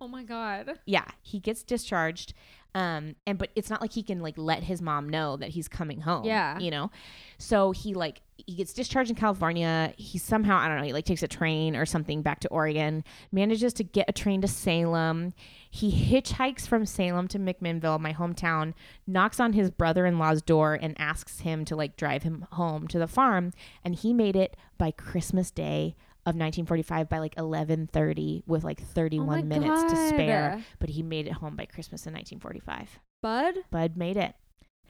[0.00, 0.80] Oh my god.
[0.86, 2.34] Yeah, he gets discharged.
[2.74, 5.68] Um, and but it's not like he can like let his mom know that he's
[5.68, 6.24] coming home.
[6.24, 6.58] Yeah.
[6.58, 6.90] You know?
[7.38, 9.92] So he like he gets discharged in California.
[9.96, 13.04] He somehow, I don't know, he like takes a train or something back to Oregon,
[13.30, 15.34] manages to get a train to Salem.
[15.70, 18.74] He hitchhikes from Salem to McMinnville, my hometown,
[19.06, 22.88] knocks on his brother in law's door and asks him to like drive him home
[22.88, 23.52] to the farm.
[23.84, 29.40] And he made it by Christmas Day of 1945 by like 11:30 with like 31
[29.40, 33.00] Oh minutes to spare, but he made it home by Christmas in 1945.
[33.22, 34.34] Bud, Bud made it.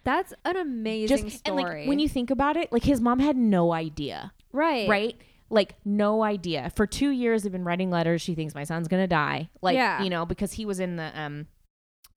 [0.04, 1.62] that's an amazing Just story.
[1.62, 5.16] and like when you think about it, like his mom had no idea, right, right?
[5.48, 6.70] Like no idea.
[6.74, 8.20] For 2 years they've been writing letters.
[8.22, 9.48] She thinks my son's going to die.
[9.60, 10.02] Like, Yeah.
[10.02, 11.46] you know, because he was in the um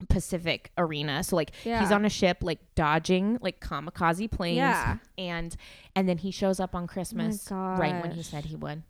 [0.10, 1.23] Pacific arena.
[1.23, 4.97] So like he's on a ship like dodging like kamikaze planes Yeah.
[5.17, 5.56] and
[5.95, 8.84] and then he shows up on Christmas right when he said he would.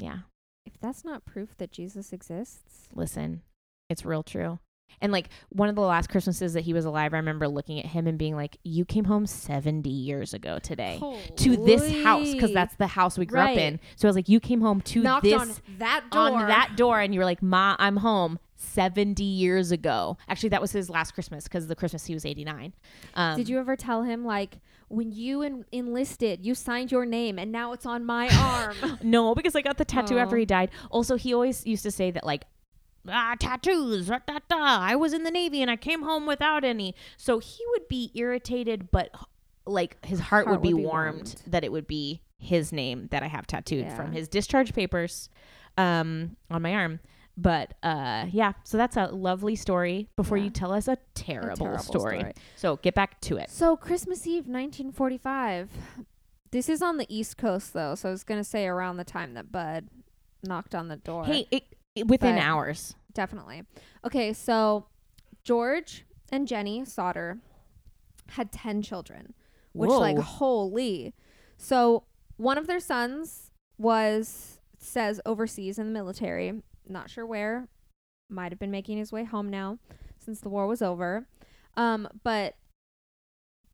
[0.00, 0.18] Yeah.
[0.66, 3.42] If that's not proof that Jesus exists, listen,
[3.88, 4.58] it's real true.
[5.00, 7.86] And like one of the last Christmases that he was alive, I remember looking at
[7.86, 11.00] him and being like, "You came home 70 years ago today
[11.36, 14.28] to this house because that's the house we grew up in." So I was like,
[14.28, 16.20] "You came home to knocked this on that door.
[16.20, 20.18] on that door and you were like, "Ma, I'm home." 70 years ago.
[20.28, 22.74] Actually, that was his last Christmas because the Christmas he was 89.
[23.14, 24.58] Um, Did you ever tell him like
[24.90, 28.28] when you en- enlisted, you signed your name and now it's on my
[28.82, 28.98] arm?
[29.02, 30.70] No, because I got the tattoo after he died.
[30.90, 32.44] Also, he always used to say that like
[33.08, 34.56] ah tattoos, da, da, da.
[34.58, 36.94] I was in the navy and I came home without any.
[37.16, 39.14] So he would be irritated, but
[39.66, 41.42] like his heart, would, Heart be, would be warmed, warmed.
[41.46, 43.96] that it would be his name that I have tattooed Yeah.
[43.96, 45.28] from his discharge papers
[45.78, 47.00] um on my arm.
[47.40, 50.44] But uh yeah, so that's a lovely story before Yeah.
[50.44, 52.32] you tell us a A terrible, story.
[52.56, 53.48] So get back to it.
[53.50, 55.70] So Christmas Eve, 1945.
[56.50, 59.34] This is on the East Coast though, so I was gonna say around the time
[59.34, 59.88] that Bud
[60.42, 61.24] knocked on the door.
[61.24, 61.62] Hey, it,
[61.94, 62.94] it- within But- hours.
[63.14, 63.62] definitely.
[64.04, 64.86] Okay, so
[65.44, 67.38] George and Jenny Sodder
[68.30, 69.34] had 10 children,
[69.72, 71.14] which like holy.
[71.56, 72.04] So
[72.36, 77.68] one of their sons was says overseas in the military, not sure where,
[78.28, 79.78] might have been making his way home now
[80.18, 81.26] since the war was over.
[81.76, 82.56] Um, but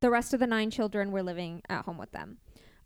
[0.01, 2.39] the rest of the nine children were living at home with them.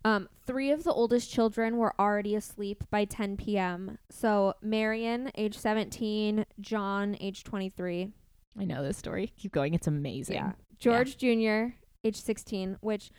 [0.03, 3.99] Um, three of the oldest children were already asleep by 10 p.m.
[4.09, 8.09] So Marion, age 17, John, age 23.
[8.59, 9.33] I know this story.
[9.37, 9.75] Keep going.
[9.75, 10.37] It's amazing.
[10.37, 10.53] Yeah.
[10.79, 13.11] George Jr., age 16, which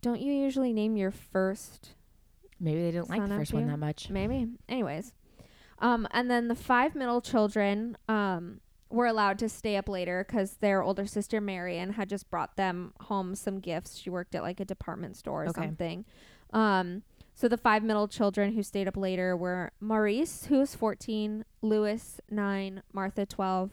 [0.00, 1.96] don't you usually name your first
[2.58, 4.10] Maybe they didn't like the first one that much.
[4.10, 4.48] Maybe.
[4.68, 5.12] Anyways.
[5.78, 10.56] Um, and then the five middle children um, were allowed to stay up later because
[10.58, 13.96] their older sister Marion had just brought them home some gifts.
[13.98, 15.62] She worked at like a department store or Okay.
[15.62, 16.04] something.
[16.52, 17.02] Um,
[17.34, 22.20] so the five middle children who stayed up later were Maurice, who was 14, Louis,
[22.30, 23.70] 9, Martha, 12,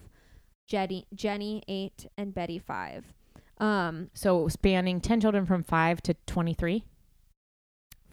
[0.68, 3.14] Jenny, Jenny 8, and Betty, 5.
[3.60, 6.84] Um, So spanning 10 children from 5 to 23?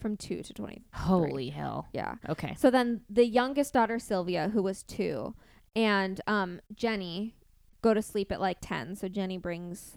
[0.01, 0.83] From 2 to 20.
[0.95, 1.89] Holy hell.
[1.93, 2.15] Yeah.
[2.29, 2.55] Okay.
[2.59, 5.35] So then the youngest daughter Sylvia, who was two,
[5.77, 7.35] and um, Jenny
[7.83, 8.97] go to sleep at like ten.
[8.97, 9.97] So Jenny brings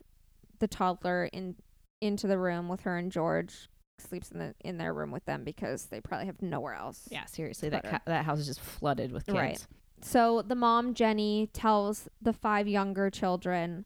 [0.60, 1.56] the toddler in
[2.02, 3.70] into the room with her and George.
[4.00, 7.08] Sleeps in the in their room with them because they probably have nowhere else.
[7.12, 9.36] Yeah, seriously, that ca- that house is just flooded with kids.
[9.38, 9.68] Right.
[10.02, 13.86] So the mom Jenny tells the five younger children,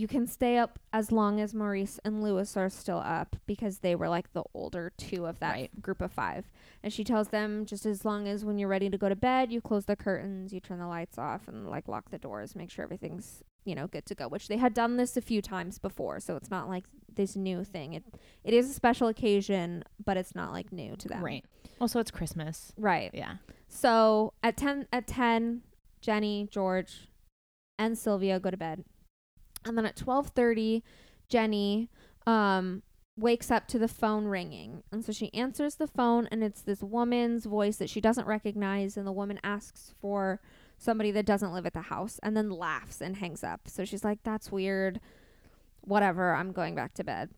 [0.00, 3.94] "You can stay up as long as Maurice and Louis are still up because they
[3.94, 5.82] were like the older two of that Right.
[5.82, 6.50] group of five.
[6.82, 9.52] And she tells them just as long as when you're ready to go to bed,
[9.52, 12.70] you close the curtains, you turn the lights off, and like lock the doors, make
[12.70, 14.26] sure everything's you know good to go.
[14.26, 16.84] Which they had done this a few times before, so it's not like
[17.14, 17.92] this new thing.
[17.92, 18.04] It
[18.42, 21.22] it is a special occasion, but it's not like new to them.
[21.22, 21.44] Right.
[21.78, 22.72] Also, it's Christmas.
[22.78, 23.10] Right.
[23.12, 23.36] Yeah.
[23.68, 25.60] So at ten at ten,
[26.00, 27.08] Jenny, George,
[27.78, 28.84] and Sylvia go to bed.
[29.64, 30.82] And then at twelve thirty,
[31.28, 31.88] Jenny
[32.26, 32.82] um
[33.16, 34.82] wakes up to the phone ringing.
[34.90, 38.96] And so she answers the phone and it's this woman's voice that she doesn't recognize
[38.96, 40.40] and the woman asks for
[40.78, 43.68] somebody that doesn't live at the house and then laughs and hangs up.
[43.68, 45.00] So she's like, That's weird.
[45.82, 47.30] Whatever, I'm going back to bed.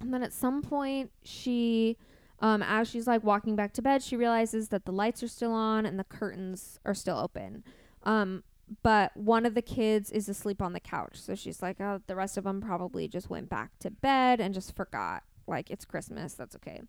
[0.00, 1.96] And then at some point she
[2.40, 5.52] um, as she's like walking back to bed, she realizes that the lights are still
[5.52, 7.64] on and the curtains are still open.
[8.02, 8.44] Um,
[8.82, 11.20] but one of the kids is asleep on the couch.
[11.20, 14.52] So she's like, oh, the rest of them probably just went back to bed and
[14.52, 15.22] just forgot.
[15.46, 16.34] Like, it's Christmas.
[16.34, 16.82] That's okay.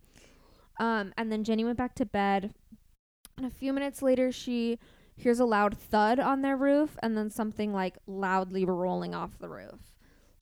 [0.80, 2.54] Um, and then Jenny went back to bed.
[3.38, 4.80] And a few minutes later, she
[5.16, 9.50] hears a loud thud on their roof and then something like loudly rolling off the
[9.50, 9.94] roof.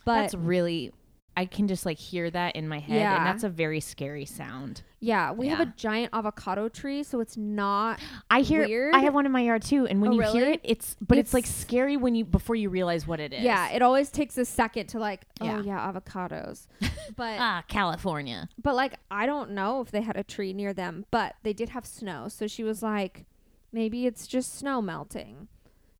[0.06, 0.92] But that's really,
[1.38, 2.98] I can just like hear that in my head.
[2.98, 3.18] Yeah.
[3.18, 4.82] And that's a very scary sound.
[5.02, 8.96] yeah, we have a giant avocado tree, so it's not I hear, Weird.
[8.96, 9.86] I have one in my yard too.
[9.86, 12.70] And when Oh, you hear it, it's, but it's, like scary when you, before you
[12.70, 13.42] realize what it is.
[13.44, 15.58] Yeah, it always takes a second to like, Yeah.
[15.58, 16.68] oh yeah, avocados.
[17.16, 18.50] But ah, California.
[18.62, 21.70] but like I don't know if they had a tree near them, but they did
[21.70, 22.28] have snow.
[22.30, 23.26] So she was like,
[23.72, 25.48] maybe it's just snow melting.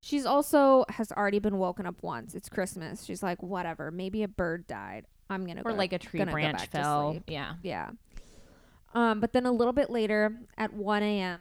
[0.02, 2.34] She's also has already been woken up once.
[2.36, 3.04] It's Christmas.
[3.04, 3.92] She's like, whatever.
[3.92, 5.06] Maybe a bird died.
[5.30, 5.78] I'm gonna Or go.
[5.78, 7.18] like a tree branch fell.
[7.28, 7.54] Yeah.
[7.64, 7.92] Yeah.
[8.94, 11.40] Um, but then a little bit later at 1 a.m.,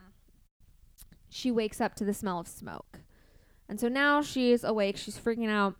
[1.29, 3.01] she wakes up to the smell of smoke.
[3.69, 4.97] And so now she's awake.
[4.97, 5.75] She's freaking out.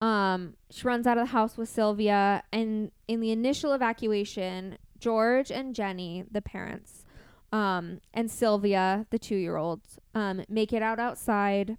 [0.00, 2.42] Um, she runs out of the house with Sylvia.
[2.52, 7.04] And in the initial evacuation, George and Jenny, the parents,
[7.52, 9.80] um, and Sylvia, the two year old,
[10.14, 11.78] um, make it out outside.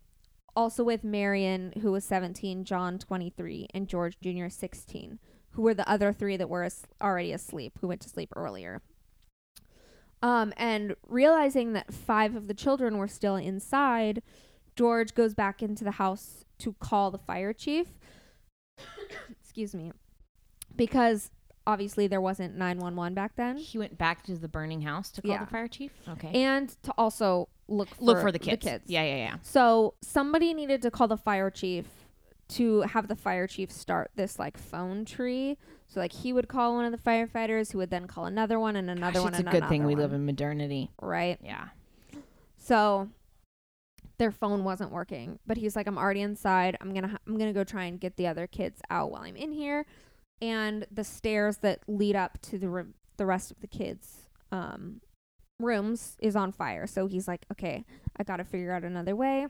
[0.53, 4.49] also with Marion, who was 17, John 23, and George Jr.
[4.49, 5.17] 16,
[5.51, 8.81] who were the other three that were as- already asleep, who went to sleep earlier.
[10.23, 14.21] Um, and realizing that five of the children were still inside,
[14.75, 17.87] George goes back into the house to call the fire chief.
[19.43, 19.91] Excuse me.
[20.75, 21.31] Because
[21.67, 23.57] obviously there wasn't 911 back then.
[23.57, 25.39] He went back to the burning house to call Yeah.
[25.43, 25.91] the fire chief.
[26.07, 26.29] Okay.
[26.43, 28.65] And to also look for, Look for the kids.
[28.85, 29.35] Yeah, yeah, yeah.
[29.41, 31.85] So somebody needed to call the fire chief
[32.51, 35.57] to have the fire chief start this like phone tree.
[35.87, 38.75] So like he would call one of the firefighters, who would then call another one
[38.75, 39.33] and another Gosh, one.
[39.33, 40.89] it's a good thing we one, live in modernity.
[41.01, 41.37] right.
[41.43, 41.69] Yeah.
[42.57, 43.09] So
[44.17, 46.77] their phone wasn't working, but he's like, I'm already inside.
[46.79, 49.35] I'm gonna ha- I'm gonna go try and get the other kids out while I'm
[49.35, 49.85] in here.
[50.41, 55.01] And the stairs that lead up to the re- the rest of the kids' um,
[55.59, 56.87] rooms is on fire.
[56.87, 57.85] So he's like, okay,
[58.17, 59.47] I got to figure out another way.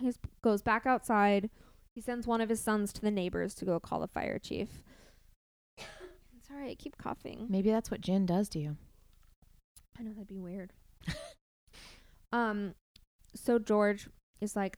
[0.00, 1.48] He goes back outside.
[1.96, 4.82] He sends one of his sons to the neighbors to go call the fire chief.
[5.78, 6.72] it's all right.
[6.72, 7.46] I keep coughing.
[7.48, 8.76] Maybe that's what gin does to you.
[9.98, 10.74] I know that'd be weird.
[12.32, 12.74] um,
[13.34, 14.10] so George
[14.42, 14.76] is like,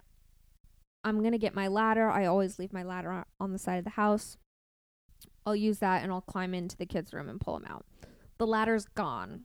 [1.02, 2.08] I'm gonna get my ladder.
[2.08, 4.36] I always leave my ladder o- on the side of the house.
[5.44, 7.84] I'll use that and I'll climb into the kids' room and pull them out.
[8.38, 9.40] The ladder's gone.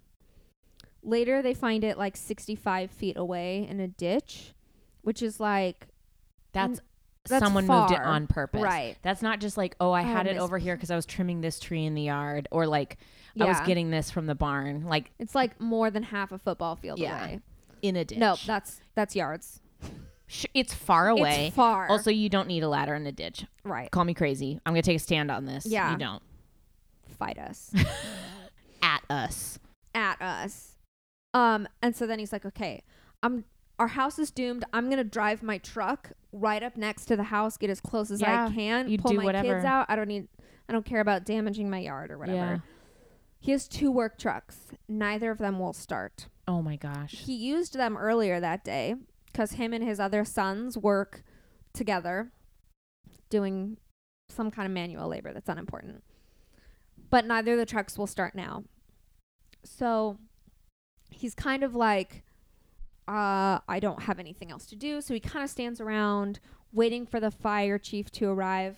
[1.01, 4.53] Later, they find it like 65 feet away in a ditch,
[5.01, 5.87] which is like
[6.51, 6.79] That's,
[7.29, 8.61] that's someone moved it on purpose.
[8.61, 8.97] right.
[9.01, 11.41] That's not just like, oh, I Oh, had it over here because I was trimming
[11.41, 12.97] this tree in the yard, or like
[13.39, 16.75] I was getting this from the barn, like It's like more than half a football
[16.75, 17.19] field Yeah.
[17.23, 17.39] away.
[17.81, 18.17] in a ditch.
[18.17, 19.59] No, that's that's yards.
[20.53, 21.47] It's far away.
[21.47, 21.87] It's far.
[21.89, 23.45] Also, you don't need a ladder in a ditch.
[23.63, 23.91] right.
[23.91, 24.59] Call me crazy.
[24.65, 25.65] I'm gonna take a stand on this.
[25.65, 25.91] Yeah.
[25.91, 26.23] you don't.
[27.19, 27.71] Fight us.
[28.81, 29.59] At us.
[29.95, 30.75] at us.
[31.33, 32.83] Um, and so then he's like, okay,
[33.21, 33.45] I'm
[33.79, 34.63] our house is doomed.
[34.73, 38.21] I'm gonna drive my truck right up next to the house, get as close as
[38.21, 39.55] Yeah, I can, you pull do my whatever.
[39.55, 39.85] kids out.
[39.89, 40.27] I don't need
[40.69, 42.37] I don't care about damaging my yard or whatever.
[42.37, 42.57] Yeah.
[43.39, 44.57] He has two work trucks.
[44.87, 46.27] Neither of them will start.
[46.47, 47.11] Oh my gosh.
[47.25, 48.95] He used them earlier that day
[49.25, 51.23] because him and his other sons work
[51.73, 52.31] together
[53.29, 53.77] doing
[54.29, 56.03] some kind of manual labor that's unimportant.
[57.09, 58.63] But neither of the trucks will start now.
[59.63, 60.17] So
[61.11, 62.23] he's kind of like,
[63.07, 65.01] uh, I don't have anything else to do.
[65.01, 66.39] So he kind of stands around
[66.71, 68.77] waiting for the fire chief to arrive.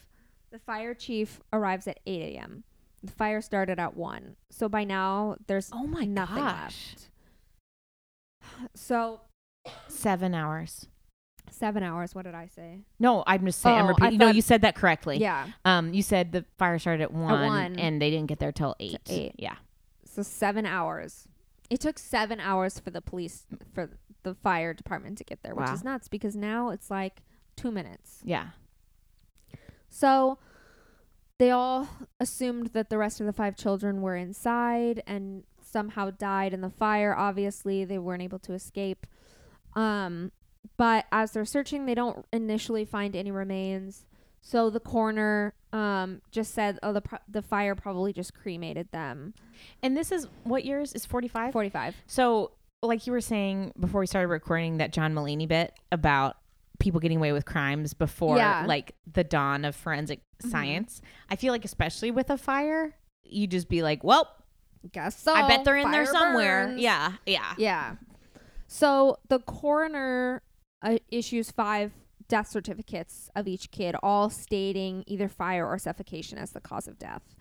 [0.52, 2.64] The fire chief arrives at 8 a.m.
[3.04, 4.36] The fire started at 1.
[4.50, 6.96] So by now, there's Oh my nothing gosh.
[6.96, 7.10] left.
[8.76, 9.22] So
[9.88, 10.88] Seven hours.
[11.50, 12.14] seven hours.
[12.14, 12.82] What did I say?
[13.00, 13.76] No, I'm just saying.
[13.78, 14.18] I'm Oh, I repeating.
[14.20, 15.18] No, you said that correctly.
[15.18, 15.48] Yeah.
[15.64, 17.80] Um, you said the fire started at one, one.
[17.80, 19.00] and they didn't get there till eight.
[19.08, 19.34] eight.
[19.38, 19.56] Yeah.
[20.06, 21.28] So seven hours.
[21.70, 23.90] It took seven hours for the police for
[24.26, 25.74] the fire department to get there, which Wow.
[25.74, 27.22] is nuts because now it's like
[27.56, 28.20] two minutes.
[28.26, 28.50] Yeah.
[29.90, 30.38] So
[31.38, 31.88] they all
[32.20, 36.70] assumed that the rest of the five children were inside and somehow died in the
[36.70, 37.16] fire.
[37.16, 39.06] Obviously, they weren't able to escape.
[39.74, 40.32] Um,
[40.78, 44.06] but as they're searching, they don't initially find any remains.
[44.42, 49.34] So the coroner um, just said, "Oh, the pro- the fire probably just cremated them."
[49.82, 51.52] And this is what yours is 45?
[51.52, 51.96] Forty-five.
[52.06, 52.52] So,
[52.82, 56.38] like you were saying before we started recording that John Mulaney bit about
[56.80, 58.66] people getting away with crimes before Yeah.
[58.68, 60.50] like the dawn of forensic Mhm.
[60.52, 61.02] science.
[61.30, 64.30] I feel like especially with a fire, you just be like, "Well,
[64.92, 65.34] Guess so.
[65.34, 66.82] I bet they're in there somewhere." burns.
[66.82, 67.14] Yeah.
[67.26, 67.54] Yeah.
[67.58, 67.96] Yeah.
[68.68, 70.44] So the coroner
[70.82, 71.94] uh, issues five
[72.28, 77.00] death certificates of each kid, all stating either fire or suffocation as the cause of
[77.00, 77.36] death.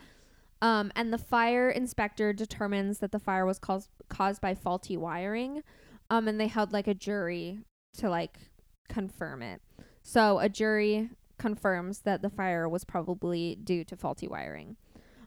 [0.65, 5.63] Um, and the fire inspector determines that the fire was caused caused by faulty wiring.
[6.09, 7.61] Um, and they held like a jury
[7.99, 8.39] to like
[8.89, 9.61] confirm it.
[10.03, 14.77] So a jury confirms that the fire was probably due to faulty wiring.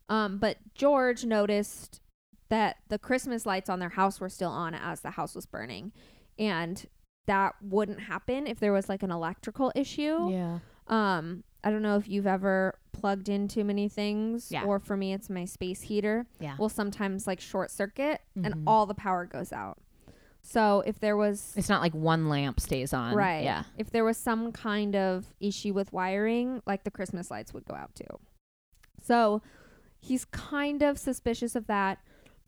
[0.09, 2.01] Um, but George noticed
[2.49, 5.91] that the Christmas lights on their house were still on as the house was burning.
[6.39, 6.83] And
[7.27, 10.31] that wouldn't happen if there was like an electrical issue.
[10.31, 10.59] Yeah.
[10.87, 14.63] Um, I don't know if you've ever plugged in too many things, Yeah.
[14.63, 16.25] or for me, it's my space heater.
[16.39, 16.55] Yeah.
[16.57, 18.63] Will sometimes like short circuit and Mhm.
[18.67, 19.79] all the power goes out.
[20.43, 23.15] So if there was It's not like one lamp stays on.
[23.15, 23.63] right, Yeah.
[23.77, 27.73] if there was some kind of issue with wiring, like the Christmas lights would go
[27.75, 28.19] out too.
[29.01, 29.41] So
[29.99, 31.99] he's kind of suspicious of that,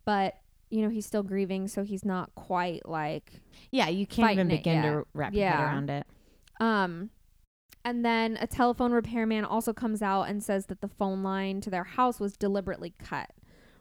[0.05, 0.35] but
[0.69, 3.41] you know he's still grieving, so he's not quite like
[3.71, 3.87] Yeah.
[3.89, 6.07] You can't even begin to wrap your head around it.
[6.59, 7.09] Um,
[7.85, 11.69] and then a telephone repairman also comes out and says that the phone line to
[11.69, 13.31] their house was deliberately cut,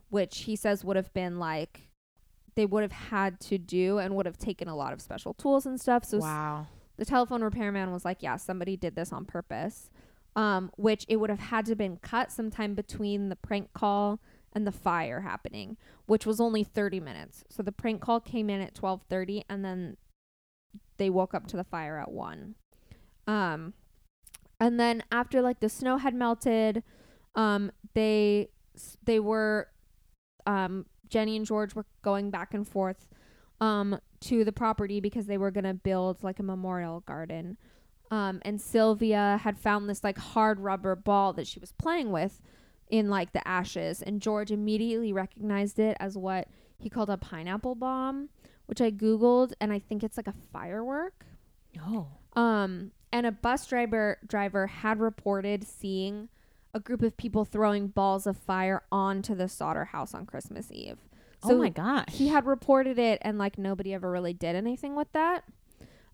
[0.09, 1.89] which he says would have been like
[2.55, 5.65] they would have had to do and would have taken a lot of special tools
[5.65, 6.05] and stuff.
[6.05, 6.67] So s- wow.
[6.97, 9.91] the telephone repairman was like, "Yeah, somebody did this on purpose."
[10.35, 14.21] Um, which it would have had to been cut sometime between the prank call
[14.53, 15.77] and the fire happening,
[16.07, 17.45] which was only 30 minutes.
[17.49, 19.97] So the prank call came in at 12:30 and then
[20.97, 22.55] they woke up to the fire at 1.
[23.27, 23.75] Um
[24.61, 26.83] and then after like the snow had melted,
[27.35, 28.49] um they
[29.05, 29.69] they were
[30.47, 33.07] um Jenny and George were going back and forth
[33.61, 37.57] um to the property because they were going to build like a memorial garden.
[38.11, 42.41] Um and Sylvia had found this like hard rubber ball that she was playing with
[42.89, 46.49] in like the ashes and George immediately recognized it as what
[46.79, 48.31] he called a pineapple bomb,
[48.67, 51.25] which I googled and I think it's like a firework.
[51.81, 52.09] Oh.
[52.35, 56.29] Um and a bus driver driver had reported seeing
[56.75, 60.99] a group of people throwing balls of fire onto the Sodder house on Christmas Eve.
[61.43, 62.09] oh my gosh.
[62.11, 65.45] He had reported it and like nobody ever really did anything with that.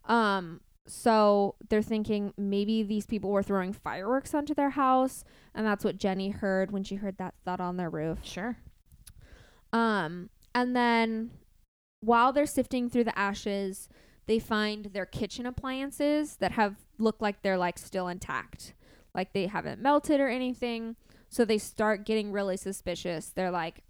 [0.07, 5.25] Um so they're thinking maybe these people were throwing fireworks onto their house
[5.55, 8.19] and that's what Jenny heard when she heard that thud on their roof.
[8.23, 8.59] Sure.
[9.73, 11.31] Um and then
[12.01, 13.89] while they're sifting through the ashes,
[14.27, 18.75] they find their kitchen appliances that have look like they're like still intact.
[19.15, 20.97] Like they haven't melted or anything.
[21.29, 23.29] So they start getting really suspicious.
[23.29, 23.83] They're like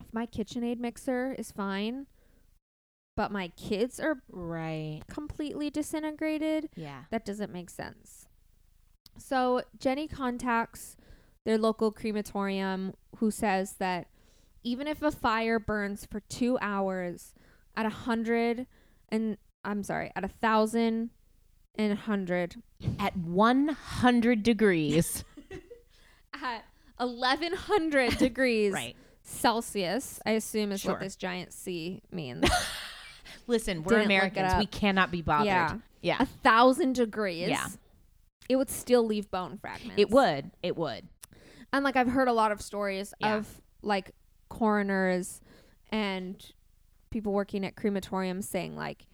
[0.00, 2.06] if my KitchenAid mixer is fine,
[3.16, 5.00] but my kids are Right.
[5.08, 7.04] completely disintegrated, Yeah.
[7.10, 8.26] that doesn't make sense.
[9.16, 10.96] So Jenny contacts
[11.44, 14.08] their local crematorium who says that
[14.62, 17.32] even if a fire burns for two hours
[17.76, 18.66] at a hundred
[19.08, 21.10] and I'm sorry, at a thousand
[21.74, 22.56] and a hundred
[22.98, 25.24] At 100 degrees.
[26.42, 26.64] at
[27.00, 28.96] eleven hundred degrees right.
[29.22, 30.92] Celsius, I assume is Sure.
[30.92, 32.48] what this giant C means.
[33.48, 34.54] Listen, we're Didn't look it Americans.
[34.58, 35.46] We cannot be bothered.
[35.46, 35.74] Yeah.
[36.00, 36.16] Yeah.
[36.20, 37.48] a thousand degrees.
[37.48, 37.66] Yeah.
[38.48, 39.94] It would still leave bone fragments.
[40.00, 40.52] It would.
[40.62, 41.08] It would.
[41.72, 43.36] And like I've heard a lot of stories Yeah.
[43.36, 44.12] of like
[44.48, 45.40] coroners
[45.90, 46.44] and
[47.10, 49.06] people working at crematoriums saying like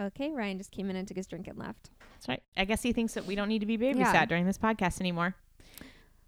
[0.00, 1.90] Okay, Ryan just came in and took his drink and left.
[2.14, 2.42] That's right.
[2.56, 4.24] I guess he thinks that we don't need to be babysat Yeah.
[4.24, 5.34] during this podcast anymore.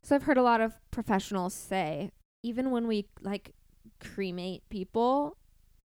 [0.03, 2.11] So I've heard a lot of professionals say
[2.43, 3.55] even when we like
[4.01, 5.37] cremate people,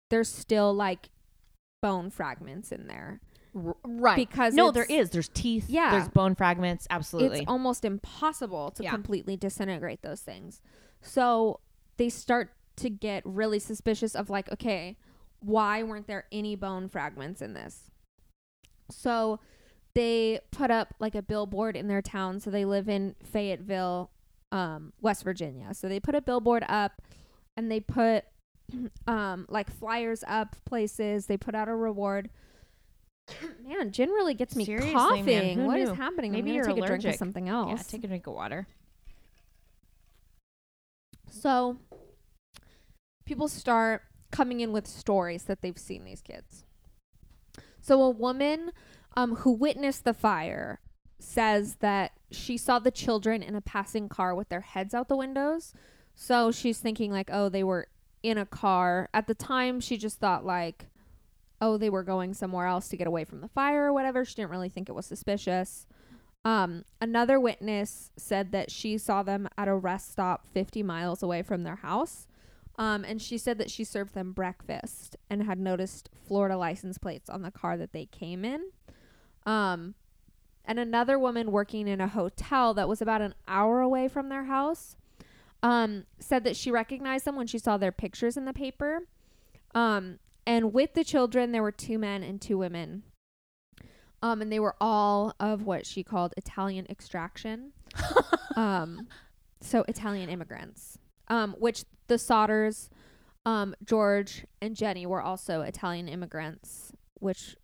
[0.09, 1.09] there's still like
[1.81, 3.21] bone fragments in there.
[3.53, 4.15] right.
[4.15, 5.09] Because no, there is.
[5.09, 5.65] There's teeth.
[5.69, 5.91] Yeah.
[5.91, 6.87] There's bone fragments.
[6.89, 7.39] Absolutely.
[7.39, 8.91] It's almost impossible to Yeah.
[8.91, 10.61] completely disintegrate those things.
[11.01, 11.59] So
[11.97, 14.97] they start to get really suspicious of like, okay,
[15.41, 17.89] why weren't there any bone fragments in this?
[18.89, 19.39] So
[19.93, 22.39] they put up like a billboard in their town.
[22.39, 24.11] So they live in Fayetteville,
[24.51, 25.73] um, West Virginia.
[25.73, 27.01] So they put a billboard up
[27.57, 28.25] and they put
[29.07, 31.25] um like flyers up places.
[31.25, 32.29] They put out a reward.
[33.67, 35.65] Man, gin really gets me Seriously, coughing.
[35.65, 36.31] What is happening?
[36.31, 37.69] Maybe you're take a drink of something else.
[37.69, 37.83] yeah.
[37.83, 38.67] Take a drink of water.
[41.29, 41.77] So
[43.25, 46.63] people start coming in with stories that they've seen these kids.
[47.81, 48.71] So a woman
[49.15, 50.79] um, who witnessed the fire
[51.19, 55.17] says that she saw the children in a passing car with their heads out the
[55.17, 55.73] windows.
[56.15, 57.87] So she's thinking like, oh, they were
[58.23, 59.09] in a car.
[59.13, 60.89] At the time, she just thought like,
[61.59, 64.25] oh, they were going somewhere else to get away from the fire or whatever.
[64.25, 65.85] She didn't really think it was suspicious.
[66.43, 71.43] Um, another witness said that she saw them at a rest stop 50 miles away
[71.43, 72.25] from their house.
[72.81, 77.29] Um, and she said that she served them breakfast and had noticed Florida license plates
[77.29, 78.71] on the car that they came in.
[79.45, 79.93] Um,
[80.65, 84.45] and another woman working in a hotel that was about an hour away from their
[84.45, 84.95] house
[85.61, 89.01] um, said that she recognized them when she saw their pictures in the paper.
[89.75, 90.17] Um,
[90.47, 93.03] and with the children, there were two men and two women.
[94.23, 97.73] Um, and they were all of what she called Italian extraction.
[98.55, 99.07] um,
[99.59, 100.97] so Italian immigrants.
[101.27, 102.89] Um, which the Sodders,
[103.45, 107.55] um, George and Jenny were also Italian immigrants, which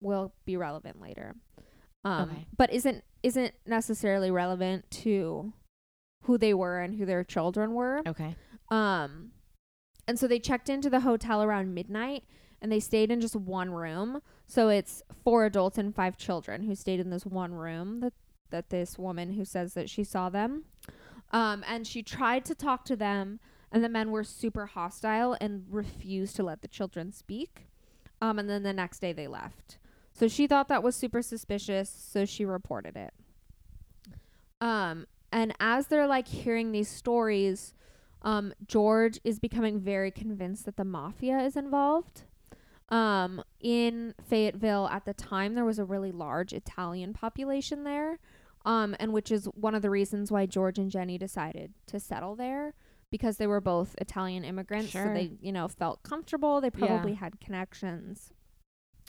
[0.00, 1.34] will be relevant later.
[2.04, 2.46] Um, Okay.
[2.56, 5.52] but isn't isn't necessarily relevant to
[6.22, 8.02] who they were and who their children were.
[8.06, 8.36] Okay.
[8.70, 9.32] Um,
[10.06, 12.22] and so they checked into the hotel around midnight
[12.62, 14.20] and they stayed in just one room.
[14.46, 18.12] So it's four adults and five children who stayed in this one room that,
[18.50, 20.66] that this woman who says that she saw them.
[21.32, 23.40] Um, and she tried to talk to them,
[23.72, 27.66] and the men were super hostile and refused to let the children speak.
[28.20, 29.78] Um, and then the next day they left.
[30.12, 33.12] So she thought that was super suspicious, so she reported it.
[34.60, 37.74] Um, and as they're like hearing these stories,
[38.22, 42.22] um, George is becoming very convinced that the mafia is involved.
[42.88, 48.18] Um, in Fayetteville at the time, there was a really large Italian population there,
[48.64, 52.36] um, and which is one of the reasons why George and Jenny decided to settle
[52.36, 52.74] there
[53.16, 56.60] because they were both Italian immigrants, so they, you know, felt comfortable.
[56.60, 56.86] They Yeah.
[56.86, 58.30] probably had connections.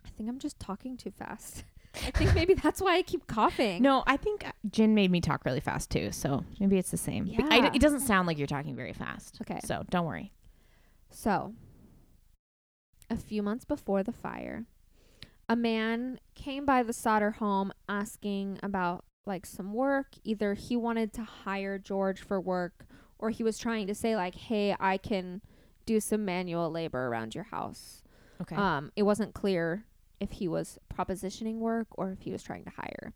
[0.05, 1.63] I think I'm just talking too fast.
[1.95, 3.81] I think maybe that's why I keep coughing.
[3.81, 6.97] No, I think uh, Jen made me talk really fast too, so maybe it's the
[6.97, 7.25] same.
[7.35, 7.71] But I- Yeah.
[7.73, 9.39] it doesn't sound like you're talking very fast.
[9.41, 9.59] Okay.
[9.65, 10.31] So don't worry.
[11.09, 11.53] So,
[13.09, 14.65] a few months before the fire,
[15.49, 20.13] a man came by the Sodder home asking about like some work.
[20.23, 22.85] Either he wanted to hire George for work
[23.19, 25.41] or he was trying to say like, "Hey, I can
[25.85, 28.03] do some manual labor around your house."
[28.41, 28.55] Okay.
[28.55, 29.85] Um, it wasn't clear
[30.19, 33.13] if he was propositioning work or if he was trying to hire.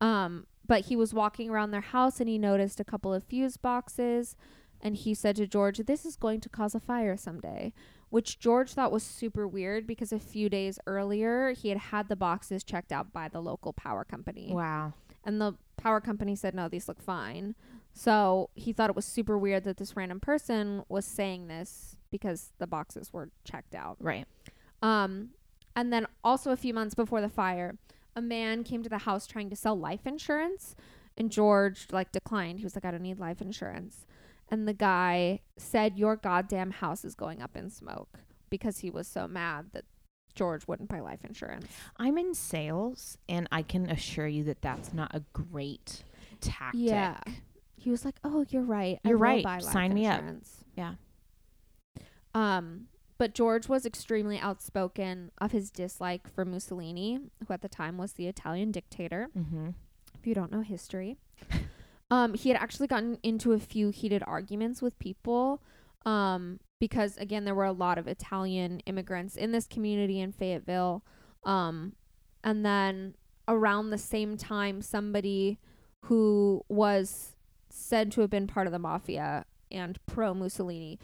[0.00, 3.56] Um, but he was walking around their house and he noticed a couple of fuse
[3.56, 4.36] boxes
[4.80, 7.72] and he said to George, This is going to cause a fire someday.
[8.08, 12.14] Which George thought was super weird because a few days earlier he had had the
[12.14, 14.52] boxes checked out by the local power company.
[14.52, 14.92] wow.
[15.24, 17.56] And the power company said, No, these look fine.
[17.98, 22.52] So he thought it was super weird that this random person was saying this because
[22.58, 23.96] the boxes were checked out.
[24.00, 24.26] Right.
[24.82, 25.30] Um,
[25.74, 27.78] and then also a few months before the fire,
[28.14, 30.76] a man came to the house trying to sell life insurance,
[31.16, 32.58] and George like declined.
[32.58, 34.04] He was like, "I don't need life insurance."
[34.50, 38.20] And the guy said, "Your goddamn house is going up in smoke,"
[38.50, 39.86] because he was so mad that
[40.34, 41.66] George wouldn't buy life insurance.
[41.96, 46.04] I'm in sales, and I can assure you that that's not a great
[46.42, 46.80] tactic.
[46.82, 47.20] Yeah.
[47.86, 48.98] He was like, "Oh, you're right.
[49.04, 49.62] You're right.
[49.62, 50.20] Sign me up."
[50.74, 50.94] Yeah.
[52.34, 57.96] Um, but George was extremely outspoken of his dislike for Mussolini, who at the time
[57.96, 59.28] was the Italian dictator.
[59.38, 59.68] Mm-hmm.
[60.18, 61.16] if you don't know history.
[62.10, 65.62] um, he had actually gotten into a few heated arguments with people
[66.04, 71.04] um, because, again, there were a lot of Italian immigrants in this community in Fayetteville.
[71.44, 71.92] Um,
[72.42, 73.14] and then
[73.46, 75.60] around the same time, somebody
[76.06, 77.35] who was
[77.76, 80.98] said to have been part of the mafia and pro Mussolini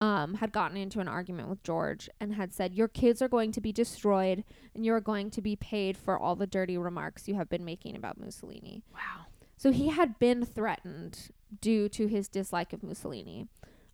[0.00, 3.52] um, had gotten into an argument with George and had said, Your kids are going
[3.52, 4.44] to be destroyed
[4.74, 7.96] and you're going to be paid for all the dirty remarks you have been making
[7.96, 8.82] about Mussolini.
[8.92, 9.26] Wow.
[9.56, 13.48] So he had been threatened due to his dislike of Mussolini.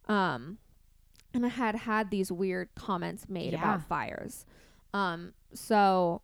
[0.09, 0.59] Um,
[1.35, 3.59] and had had these weird comments made Yeah.
[3.59, 4.47] about fires.
[4.95, 6.23] Um, so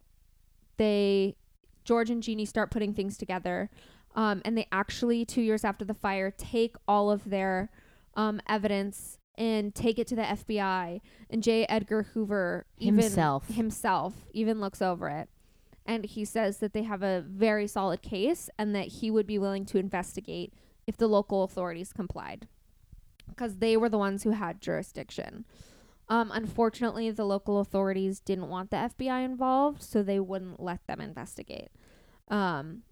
[0.76, 1.36] they,
[1.84, 3.68] George and Jeannie start putting things together.
[4.14, 7.70] Um, and they actually, two years after the fire, take all of their
[8.14, 11.00] um, evidence and take it to the FBI.
[11.30, 11.64] And J.
[11.68, 13.48] Edgar Hoover even Himself.
[13.48, 15.28] himself even looks over it
[15.86, 19.38] and he says that they have a very solid case and that he would be
[19.38, 20.52] willing to investigate
[20.86, 22.46] if the local authorities complied
[23.28, 25.44] because they were the ones who had jurisdiction.
[26.08, 31.00] Um, unfortunately, the local authorities didn't want the FBI involved, so they wouldn't let them
[31.00, 31.70] investigate.
[32.28, 32.82] Um,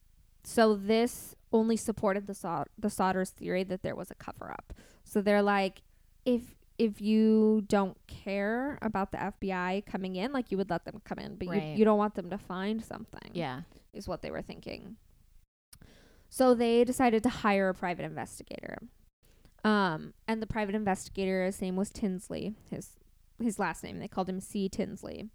[0.43, 4.73] so this only supported the Sau- the Sodders theory that there was a cover up.
[5.05, 5.83] So they're like,
[6.25, 11.03] if if you don't care about the FBI coming in, like you would let them
[11.05, 11.63] come in, but Right.
[11.63, 13.63] you, you don't want them to find something Yeah.
[13.93, 14.97] is what they were thinking.
[16.31, 18.79] So they decided to hire a private investigator.
[19.65, 22.93] Um, and the private investigator, his name was Tinsley, his
[23.43, 23.99] his last name.
[23.99, 24.69] They called him C.
[24.69, 25.29] Tinsley.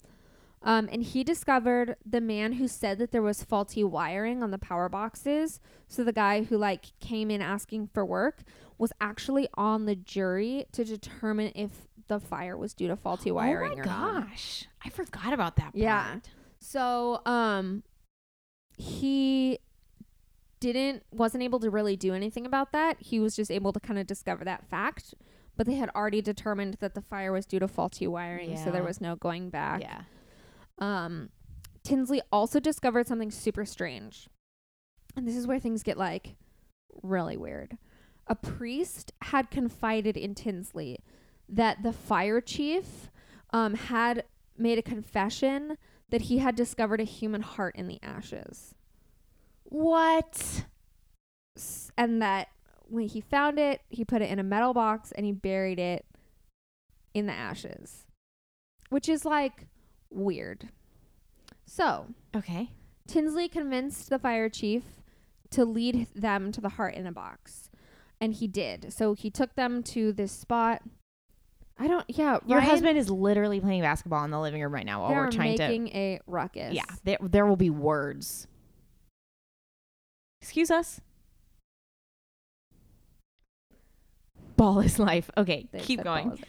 [0.65, 4.57] Um, and he discovered the man who said that there was faulty wiring on the
[4.57, 5.61] power boxes.
[5.87, 8.39] So the guy who like came in asking for work
[8.79, 11.69] was actually on the jury to determine if
[12.07, 14.27] the fire was due to faulty wiring oh my or not.
[14.29, 14.65] gosh.
[14.83, 15.75] I forgot about that part.
[15.75, 16.15] Yeah.
[16.59, 17.83] So, um,
[18.77, 19.59] he
[20.59, 22.97] didn't wasn't able to really do anything about that.
[22.99, 25.13] He was just able to kind of discover that fact,
[25.55, 28.83] but they had already determined that the fire was due to faulty wiring, so there
[28.83, 29.81] was no going back.
[29.81, 30.01] Yeah.
[30.79, 31.29] Um,
[31.83, 34.27] Tinsley also discovered something super strange,
[35.15, 36.35] and this is where things get like
[37.03, 37.77] really weird.
[38.27, 40.99] A priest had confided in Tinsley
[41.47, 43.11] that the fire chief
[43.53, 44.23] um, had
[44.57, 45.77] made a confession
[46.09, 48.73] that he had discovered a human heart in the ashes.
[49.63, 50.65] What?
[51.55, 52.47] S- And that
[52.87, 56.05] when he found it, he put it in a metal box and he buried it
[57.13, 58.05] in the ashes,
[58.89, 59.67] which is like
[60.15, 60.69] weird.
[61.65, 62.71] So, Okay.
[63.07, 64.83] Tinsley convinced the fire chief
[65.51, 67.69] to lead them to the heart in a box.
[68.19, 68.91] And he did.
[68.93, 70.81] So he took them to this spot.
[71.77, 72.39] I don't, yeah.
[72.47, 75.29] Your Ryan- husband is literally playing basketball in the living room right now while we're
[75.29, 75.67] trying to.
[75.67, 76.73] making a ruckus.
[76.73, 76.85] Yeah.
[77.03, 78.47] There, there will be words.
[80.41, 81.01] Excuse us.
[84.57, 85.29] Ball is life.
[85.37, 86.41] Okay, They keep going.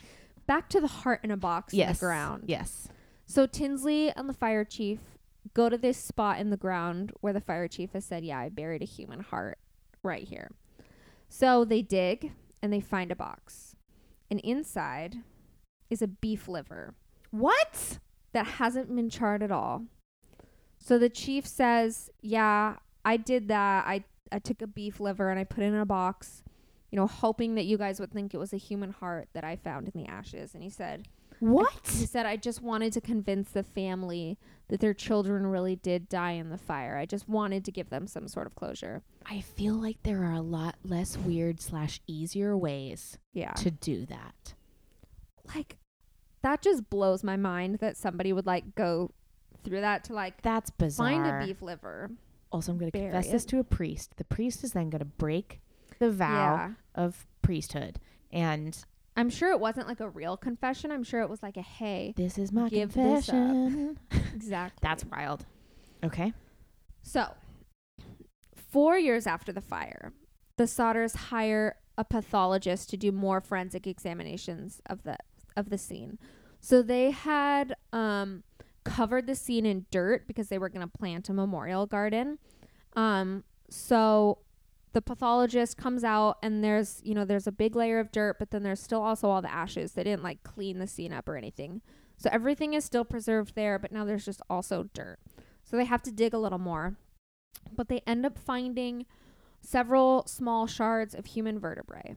[0.46, 1.98] Back to the heart in a box in Yes.
[1.98, 2.44] the ground.
[2.46, 2.88] Yes.
[3.26, 5.00] So Tinsley and the fire chief
[5.52, 8.48] go to this spot in the ground where the fire chief has said, "Yeah, I
[8.48, 9.58] buried a human heart
[10.02, 10.52] right here."
[11.28, 13.74] So they dig and they find a box.
[14.30, 15.16] And inside
[15.90, 16.94] is a beef liver
[17.30, 17.98] What?
[18.32, 19.86] that hasn't been charred at all.
[20.78, 23.86] So the chief says, "Yeah, I did that.
[23.86, 26.42] I I took a beef liver and I put it in a box,
[26.90, 29.56] you know, hoping that you guys would think it was a human heart that I
[29.56, 31.08] found in the ashes." And he said,
[31.40, 31.72] What?
[31.86, 36.32] he said, "I just wanted to convince the family that their children really did die
[36.32, 36.96] in the fire.
[36.96, 40.32] I just wanted to give them some sort of closure." I feel like there are
[40.32, 43.52] a lot less weird slash easier ways Yeah.
[43.52, 44.54] to do that.
[45.54, 45.76] like
[46.42, 49.10] that just blows my mind that somebody would like go
[49.64, 51.08] through that to like That's bizarre.
[51.08, 52.10] find a beef liver.
[52.52, 54.16] Also, I'm going to confess this to a priest.
[54.16, 55.60] The priest is then going to break
[55.98, 56.72] the vow Yeah.
[56.94, 57.98] of priesthood.
[58.32, 58.76] And
[59.16, 60.92] I'm sure it wasn't like a real confession.
[60.92, 62.12] I'm sure it was like a hey.
[62.16, 63.34] this is my Give this up.
[63.34, 63.98] confession.
[64.34, 64.78] Exactly.
[64.82, 65.46] That's wild.
[66.04, 66.32] Okay.
[67.02, 67.26] so.
[68.70, 70.12] 4 years after the fire,
[70.58, 75.16] the Sodders hire a pathologist to do more forensic examinations of the
[75.56, 76.18] of the scene.
[76.60, 78.42] So they had um
[78.84, 82.38] covered the scene in dirt because they were going to plant a memorial garden.
[82.94, 84.38] Um so
[84.96, 88.50] the pathologist comes out and there's, you know, there's a big layer of dirt, but
[88.50, 89.92] then there's still also all the ashes.
[89.92, 91.82] They didn't like clean the scene up or anything.
[92.16, 95.18] So everything is still preserved there, but now there's just also dirt.
[95.64, 96.96] So they have to dig a little more.
[97.70, 99.04] But they end up finding
[99.60, 102.14] several small shards of human vertebrae.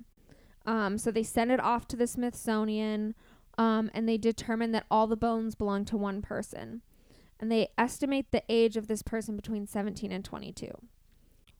[0.66, 3.14] Um, so they send it off to the Smithsonian,
[3.58, 6.82] um, and they determine that all the bones belong to one person.
[7.42, 10.72] And they estimate the age of this person between 17 and 22,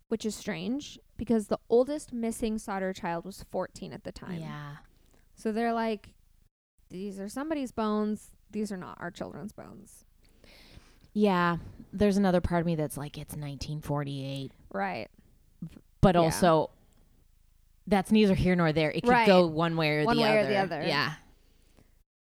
[0.10, 4.40] which is strange because the oldest missing Sodder child was 14 at the time.
[4.40, 4.78] Yeah.
[5.36, 6.10] So they're like,
[6.90, 8.32] these are somebody's bones.
[8.52, 10.06] These are not our children's bones.
[11.14, 11.58] Yeah.
[11.94, 14.52] There's another part of me that's like, it's 1948.
[14.74, 15.08] Right.
[16.02, 16.22] But Yeah.
[16.22, 16.72] also,
[17.88, 18.92] that's neither here nor there.
[18.92, 19.28] It could Right.
[19.28, 20.82] go one way or One the way or the other.
[20.86, 21.14] Yeah.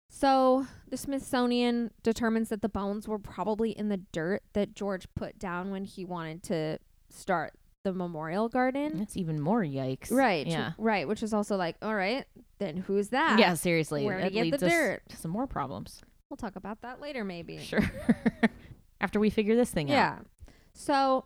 [0.09, 5.39] So the Smithsonian determines that the bones were probably in the dirt that George put
[5.39, 6.79] down when he wanted to
[7.09, 7.53] start
[7.83, 8.97] the memorial garden.
[8.97, 10.11] That's even more yikes.
[10.11, 10.45] Right.
[10.45, 10.73] Yeah.
[10.77, 11.07] Right.
[11.07, 12.25] Which is also like, all right,
[12.59, 13.39] then who's that?
[13.39, 14.05] Yeah, seriously.
[14.05, 15.01] Where to that get the dirt?
[15.09, 16.01] to some more problems.
[16.29, 17.57] We'll talk about that later, maybe.
[17.57, 17.81] Sure.
[19.01, 19.93] After we figure this thing out.
[19.95, 20.19] Yeah.
[20.73, 21.25] So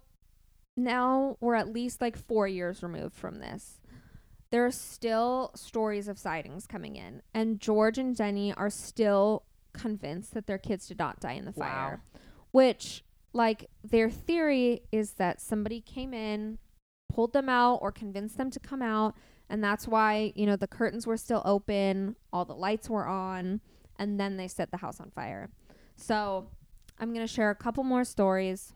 [0.77, 3.79] now we're at least like four years removed from this.
[4.51, 9.43] There are still stories of sightings coming in, and George and Jenny are still
[9.73, 11.65] convinced that their kids did not die in the Wow.
[11.65, 12.01] fire.
[12.51, 13.03] Which,
[13.35, 16.57] like, their theory is that somebody came in,
[17.13, 19.13] pulled them out, or convinced them to come out,
[19.49, 23.59] and that's why, you know, the curtains were still open, all the lights were on,
[23.99, 25.49] and then they set the house on fire.
[25.97, 26.47] So,
[26.97, 28.73] I'm going to share a couple more stories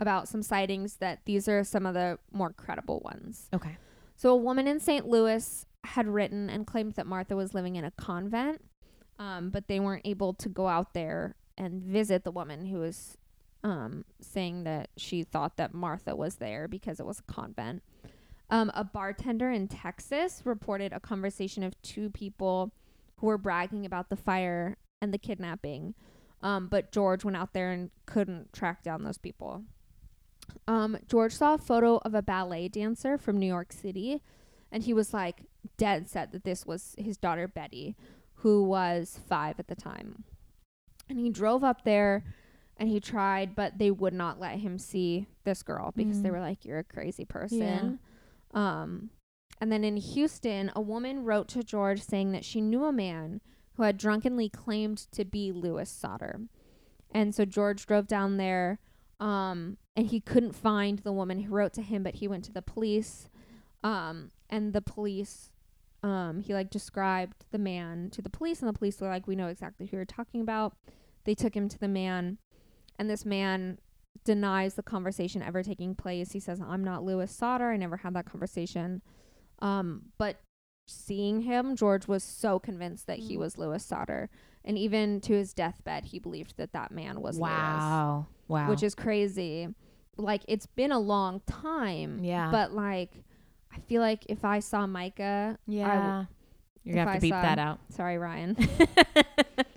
[0.00, 3.50] about some sightings that these are some of the more credible ones.
[3.52, 3.76] Okay.
[4.16, 5.06] So, a woman in St.
[5.06, 8.64] Louis had written and claimed that Martha was living in a convent,
[9.18, 13.18] um, but they weren't able to go out there and visit the woman who was
[13.64, 17.82] um, saying that she thought that Martha was there because it was a convent.
[18.50, 22.72] Um, a bartender in Texas reported a conversation of two people
[23.16, 25.94] who were bragging about the fire and the kidnapping.
[26.42, 29.62] Um, but George went out there and couldn't track down those people.
[30.66, 34.22] Um, George saw a photo of a ballet dancer from New York City,
[34.70, 35.44] and he was like
[35.76, 37.96] dead set that this was his daughter Betty,
[38.36, 40.24] who was five at the time.
[41.08, 42.24] And he drove up there
[42.82, 46.32] and he tried, but they would not let him see this girl because they Mm.
[46.32, 48.00] were like, You're a crazy person.
[48.52, 49.10] Um,
[49.60, 53.40] and then in Houston, a woman wrote to George saying that she knew a man
[53.76, 56.40] who had drunkenly claimed to be Lewis Sodder.
[57.12, 58.80] And so George drove down there
[59.20, 62.52] um, and he couldn't find the woman who wrote to him, but he went to
[62.52, 63.28] the police.
[63.84, 65.52] Um, and the police,
[66.02, 69.36] um, he like described the man to the police, and the police were like, We
[69.36, 70.74] know exactly who you're talking about.
[71.24, 72.38] They took him to the man,
[73.02, 73.78] and this man
[74.24, 76.30] denies the conversation ever taking place.
[76.30, 77.70] He says, I'm not Lewis Sodder.
[77.72, 79.02] I never had that conversation.
[79.60, 80.36] Um, but
[80.86, 83.40] seeing him, George was so convinced that he Mm.
[83.40, 84.30] was Lewis Sodder.
[84.64, 88.26] And even to his deathbed, he believed that that man was Lewis wow.
[88.46, 88.70] Wow.
[88.70, 89.68] which is crazy.
[90.16, 92.50] Like it's been a long time, yeah.
[92.52, 93.24] but like
[93.74, 96.26] I feel like if I saw Micah, yeah.
[96.84, 97.78] You're gonna have I to beep saw- that out.
[97.90, 98.56] sorry Ryan,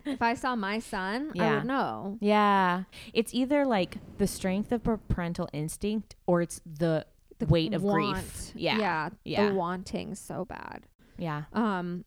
[0.06, 1.44] if I saw my son, yeah.
[1.52, 2.18] I would know.
[2.22, 2.84] yeah.
[3.14, 7.06] It's either like the strength of parental instinct or it's the,
[7.40, 8.52] The weight of grief.
[8.56, 8.78] Yeah.
[8.78, 9.50] yeah, Yeah.
[9.50, 10.88] the wanting so bad.
[11.18, 11.44] Yeah.
[11.54, 12.06] Um,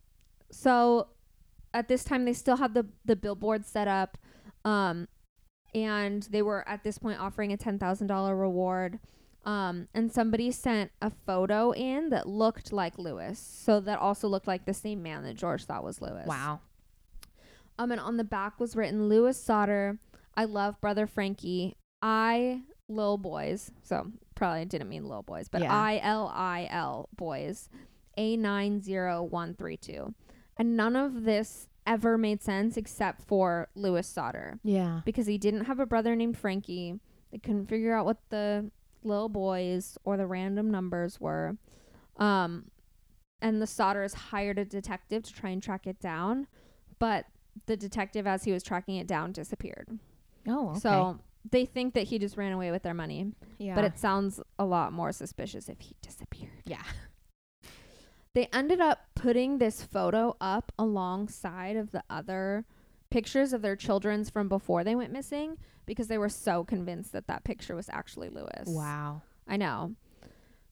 [0.50, 1.08] so
[1.74, 4.16] at this time they still had the the billboard set up,
[4.64, 5.06] um,
[5.74, 8.98] and they were at this point offering a ten thousand dollar reward.
[9.44, 14.46] Um, and somebody sent a photo in that looked like Lewis, so that also looked
[14.46, 16.26] like the same man that George thought was Lewis.
[16.26, 16.60] Wow.
[17.78, 19.98] Um, and on the back was written Lewis Sodder.
[20.36, 21.76] I love brother Frankie.
[22.02, 23.70] I Lil Boys.
[23.82, 25.74] So probably didn't mean Lil Boys, but Yeah.
[25.74, 27.68] I L I L Boys.
[28.16, 30.14] A nine zero one three two.
[30.56, 35.00] And none of this ever made sense except for Lewis Sodder Yeah.
[35.04, 36.98] because he didn't have a brother named Frankie.
[37.30, 38.70] They couldn't figure out what the
[39.04, 41.56] little boys or the random numbers were.
[42.16, 42.70] Um,
[43.40, 46.48] and the Sodders hired a detective to try and track it down,
[46.98, 47.26] but
[47.66, 49.88] the detective, as he was tracking it down, disappeared.
[50.46, 50.80] Oh, okay.
[50.80, 53.74] So they think that he just ran away with their money, yeah.
[53.74, 56.62] but it sounds a lot more suspicious if he disappeared.
[56.64, 56.82] yeah.
[58.34, 62.66] They ended up putting this photo up alongside of the other
[63.10, 65.56] pictures of their children's from before they went missing
[65.86, 68.66] because they were so convinced that that picture was actually Lewis.
[68.68, 69.22] Wow.
[69.48, 69.94] I know.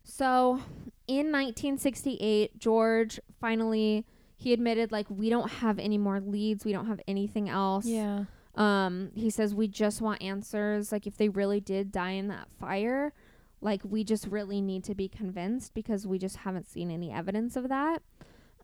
[0.04, 0.60] So,
[1.08, 4.06] in 1968, George finally
[4.36, 7.86] he admitted like we don't have any more leads, we don't have anything else.
[7.86, 8.24] Yeah.
[8.54, 12.48] Um he says we just want answers like if they really did die in that
[12.60, 13.12] fire,
[13.60, 17.56] like we just really need to be convinced because we just haven't seen any evidence
[17.56, 18.02] of that.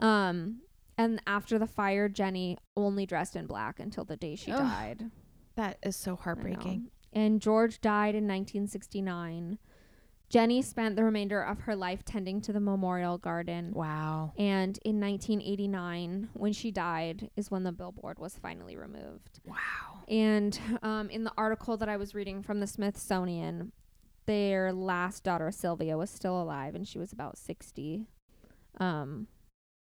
[0.01, 0.63] Um
[0.99, 4.61] and after the fire, Jenny only dressed in black until the day she Ugh.
[4.61, 5.11] died.
[5.57, 6.91] That is so heartbreaking.
[7.13, 9.59] And George died in 1969.
[10.33, 13.71] Jenny spent the remainder of her life tending to the memorial garden.
[13.75, 14.33] Wow.
[14.39, 19.41] And in 1989, when she died, is when the billboard was finally removed.
[19.45, 20.05] Wow.
[20.09, 23.73] And um, in the article that I was reading from the Smithsonian,
[24.25, 28.07] their last daughter, Sylvia, was still alive and she was about 60.
[28.81, 29.27] Um,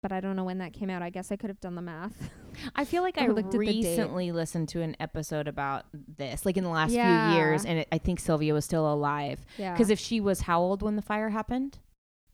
[0.04, 1.00] but I don't know when that came out.
[1.00, 2.28] I guess I could have done the math.
[2.76, 5.86] I feel like I I looked at the recently listened to an episode about
[6.18, 7.30] this, like in the last Yeah.
[7.30, 9.40] few years, and it, I think Sylvia was still alive.
[9.56, 9.72] yeah.
[9.72, 11.78] Because if she was how old when the fire happened?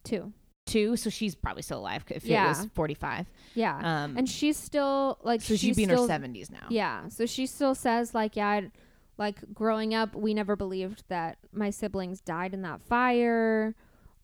[0.02, 0.32] two.
[0.66, 2.04] Two, so she's probably still alive.
[2.08, 3.76] If it was forty-five, Yeah.
[4.04, 6.66] um, and she's still like so she'd she's be in her seventies now.
[6.70, 7.06] Yeah.
[7.08, 8.72] So she still says like yeah, I'd,
[9.18, 13.74] like growing up we never believed that my siblings died in that fire.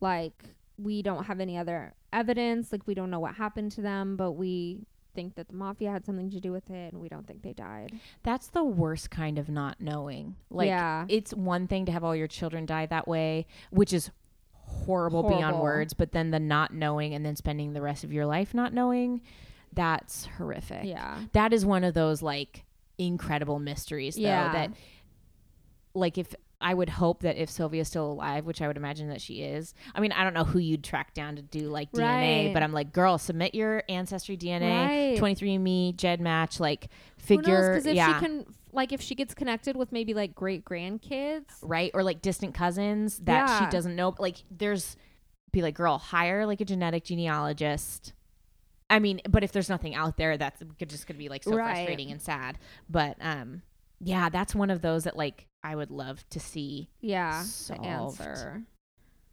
[0.01, 4.17] Like we don't have any other evidence, like we don't know what happened to them,
[4.17, 4.81] but we
[5.15, 7.55] think that the mafia had something to do with it and we don't think they
[7.55, 7.99] died.
[8.23, 10.37] That's the worst kind of not knowing.
[10.51, 11.07] Like, yeah.
[11.09, 14.11] it's one thing to have all your children die that way, which is
[14.51, 18.27] horrible, beyond words, but then the not knowing and then spending the rest of your
[18.27, 19.23] life not knowing,
[19.73, 20.85] that's horrific.
[20.85, 21.19] yeah.
[21.33, 22.65] That is one of those like
[22.99, 24.53] incredible mysteries though Yeah.
[24.53, 24.71] that
[25.95, 26.35] like if
[26.67, 29.73] I would hope that if Sylvia's still alive, which I would imagine that she is.
[29.95, 32.51] I mean, I don't know who you'd track down to do like DNA, Right.
[32.53, 35.19] but I'm like, girl, submit your ancestry DNA, Right.
[35.21, 36.89] 23andMe, GEDmatch, like
[37.29, 37.45] Who knows?
[37.45, 38.19] figure, Because if yeah.
[38.19, 41.93] she can, like, if she gets connected with maybe like great grandkids, right?
[41.95, 43.59] Or like distant cousins that Yeah.
[43.61, 44.15] she doesn't know.
[44.19, 44.97] Like there's
[45.53, 48.13] be like, girl, hire like a genetic genealogist.
[48.91, 51.75] I mean, but if there's nothing out there, that's just gonna be like so Right.
[51.77, 52.59] frustrating and sad.
[52.91, 53.63] But um,
[54.01, 56.89] yeah, that's one of those that like I would love to see.
[57.01, 57.83] yeah, Solved.
[57.83, 58.63] the answer.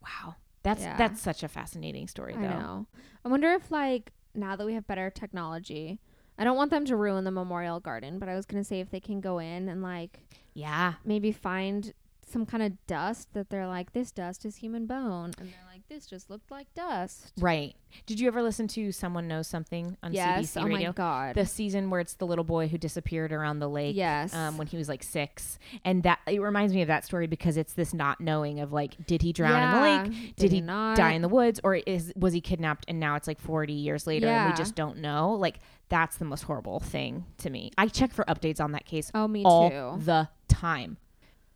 [0.02, 0.98] Wow, that's Yeah.
[0.98, 2.50] that's such a fascinating story, I though.
[2.50, 2.88] know.
[3.24, 6.00] I wonder if like now that we have better technology,
[6.38, 8.90] I don't want them to ruin the memorial garden, but I was gonna say if
[8.90, 10.22] they can go in and like
[10.54, 11.94] Yeah, maybe find
[12.26, 15.73] some kind of dust that they're like, this dust is human bone, and they're like,
[15.94, 17.32] this just looked like dust.
[17.40, 17.76] right.
[18.08, 20.56] Did you ever listen to Someone Knows Something on yes.
[20.56, 20.90] CBC oh Radio?
[20.90, 21.36] my god.
[21.36, 23.96] The season where it's the little boy who disappeared around the lake.
[23.96, 24.34] yes.
[24.34, 27.56] um, when he was like six, and that it reminds me of that story because
[27.56, 30.22] it's this not knowing of like, did he drown in the lake?
[30.24, 30.36] lake?
[30.38, 30.98] Did he not?
[30.98, 34.08] Die in the woods, or is was he kidnapped and now it's like forty years
[34.08, 35.34] later and we just don't know?
[35.34, 37.72] Like that's the most horrible thing to me.
[37.78, 40.04] I check for updates on that case Oh, me all too.
[40.04, 40.98] the time.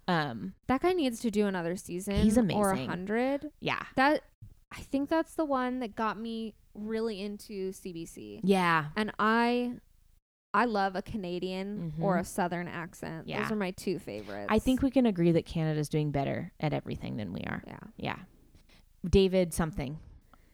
[0.07, 2.15] Um, That guy needs to do another season.
[2.15, 2.89] He's Or a amazing.
[2.89, 3.51] hundred.
[3.59, 4.23] yeah, That
[4.71, 8.41] I think that's the one that got me really into CBC.
[8.43, 9.73] yeah, And I
[10.53, 12.21] I love a Canadian or Mhm.
[12.21, 13.27] a southern accent.
[13.27, 13.43] Yeah.
[13.43, 14.47] Those are my two favorites.
[14.49, 17.61] I think we can agree that Canada's doing better at everything than we are.
[17.67, 17.79] Yeah.
[17.97, 18.19] Yeah,
[19.07, 19.99] David something,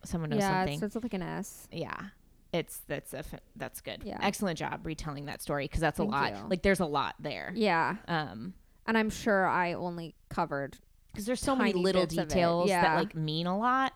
[0.04, 0.78] someone knows yeah, it something.
[0.80, 1.68] starts with like an S.
[1.72, 2.10] yeah
[2.51, 3.24] it's that's a
[3.56, 4.20] that's good Yeah.
[4.22, 6.43] excellent job retelling that story because that's Thank a lot you.
[6.49, 7.95] like there's a lot there Yeah.
[8.08, 8.54] um
[8.86, 10.78] And I'm sure I only covered
[11.12, 13.94] because there's so many little bits of it, details that like mean a lot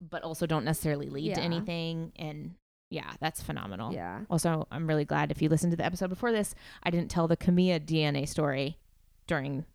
[0.00, 2.54] but also don't necessarily lead to anything and
[2.88, 4.20] yeah that's phenomenal yeah.
[4.30, 7.28] also i'm really glad if you listened to the episode before this i didn't tell
[7.28, 8.78] the Camilla dna story
[9.26, 9.66] during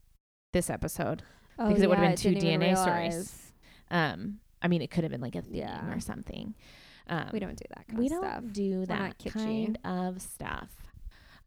[0.54, 1.22] this episode
[1.60, 3.52] Oh, Because it would've been two DNA stories.
[3.92, 5.94] um i mean it could have been like a theme Yeah.
[5.94, 6.56] or something
[7.08, 8.44] Um, we don't do that kind we don't stuff.
[8.52, 10.70] do that kind of stuff.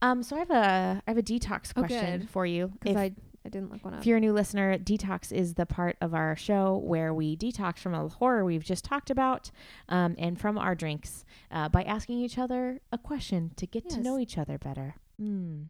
[0.01, 2.31] Um, so I have a I have a detox Oh, question good.
[2.31, 2.69] for you.
[2.81, 3.13] Because If, I,
[3.45, 4.01] I didn't look one up.
[4.01, 7.79] if you're a new listener, detox is the part of our show where we detox
[7.79, 9.51] from a horror we've just talked about,
[9.89, 14.01] um, and from our drinks uh, by asking each other a question to get to
[14.01, 14.95] know each other better.
[15.21, 15.67] Mm.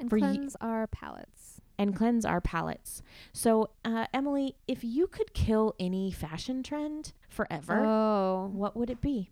[0.00, 1.60] and for cleanse our palates.
[1.78, 3.00] and cleanse our palates.
[3.32, 8.50] So, uh, Emily, if you could kill any fashion trend forever, Oh.
[8.52, 9.30] what would it be?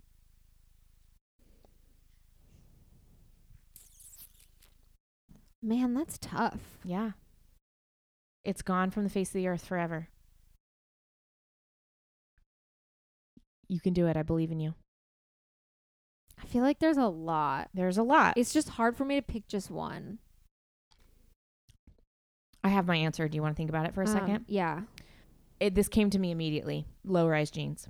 [5.66, 6.60] Man, that's tough.
[6.84, 7.10] Yeah.
[8.44, 10.06] It's gone from the face of the earth forever.
[13.68, 14.16] You can do it.
[14.16, 14.74] I believe in you.
[16.40, 17.68] I feel like there's a lot.
[17.74, 18.34] There's a lot.
[18.36, 20.18] It's just hard for me to pick just one.
[22.62, 23.26] I have my answer.
[23.26, 24.44] Do you want to think about it for a Um, second?
[24.46, 24.82] Yeah.
[25.58, 26.86] It, this came to me immediately.
[27.04, 27.88] Low rise jeans.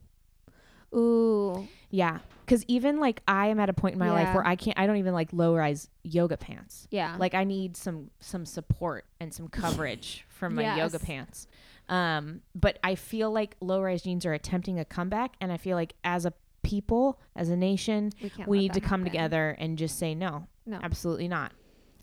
[0.95, 1.66] Ooh.
[1.91, 2.18] Yeah.
[2.45, 4.87] Because even like I am at a point in my life where I can't, I
[4.87, 6.87] don't even like low rise yoga pants.
[6.91, 7.16] Yeah.
[7.18, 11.05] like I need some some support and some coverage from my yoga Yes.
[11.05, 11.47] pants.
[11.89, 15.76] Um, but I feel like low rise jeans are attempting a comeback, and I feel
[15.76, 16.32] like as a
[16.62, 19.12] people, as a nation, we we need to come happen.
[19.12, 20.78] together and just say no, No.
[20.82, 21.53] absolutely not.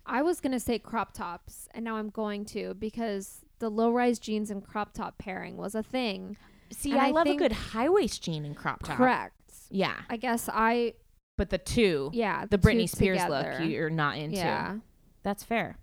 [0.06, 4.20] I was gonna say crop tops, and now I'm going to because the low rise
[4.20, 6.36] jeans and crop top pairing was a thing.
[6.72, 8.98] See, And I, I love a good high waist jean and crop top.
[8.98, 9.34] Correct.
[9.70, 10.94] Yeah, I guess I
[11.38, 13.58] but the two, yeah the two Britney Spears together.
[13.62, 14.38] look, you're not into.
[14.38, 14.78] Yeah.
[15.24, 15.78] That's fair.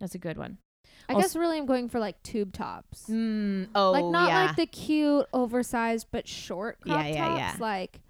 [0.00, 0.58] That's a good one.
[1.08, 3.06] I Also- guess really I'm going for like tube tops.
[3.10, 4.44] Mm, oh, like not yeah.
[4.46, 7.56] like the cute oversized but short crop Yeah, yeah, tops yeah.
[7.60, 8.00] like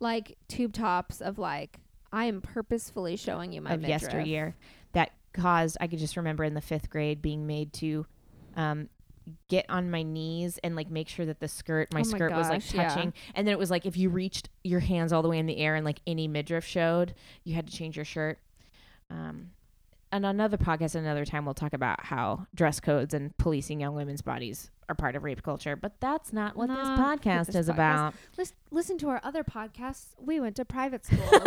[0.00, 1.78] like tube tops of like
[2.12, 4.02] I am purposefully showing you my of midriff.
[4.02, 4.56] yesteryear
[4.92, 8.06] that caused I could just remember in the fifth grade being made to
[8.56, 8.88] um
[9.48, 12.32] get on my knees and like make sure that the skirt my Oh my skirt
[12.32, 12.88] was like gosh, yeah.
[12.88, 15.46] touching and then it was like if you reached your hands all the way in
[15.46, 17.14] the air and like any midriff showed
[17.44, 18.38] you had to change your shirt
[19.10, 19.50] um
[20.10, 24.22] and another podcast another time we'll talk about how dress codes and policing young women's
[24.22, 27.72] bodies are part of rape culture but that's not what this podcast this is podcast-
[27.74, 30.06] about Lis- listen to our other podcasts.
[30.18, 31.42] We went to private schools.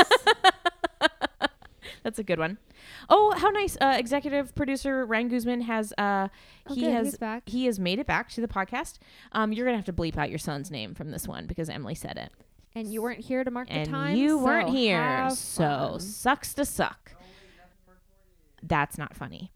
[2.04, 2.58] That's a good one.
[3.10, 3.78] Oh, how nice!
[3.80, 6.30] Uh, executive producer Ryan Guzman has uh,
[6.68, 7.48] Oh, he good, has back.
[7.48, 8.98] he has made it back to the podcast.
[9.34, 11.96] Um, you're gonna have to bleep out your son's name from this one because Emily
[11.96, 12.32] said it,
[12.76, 14.16] and you weren't here to mark the time.
[14.18, 17.14] you so weren't here, so sucks to suck.
[18.64, 19.52] That's not funny.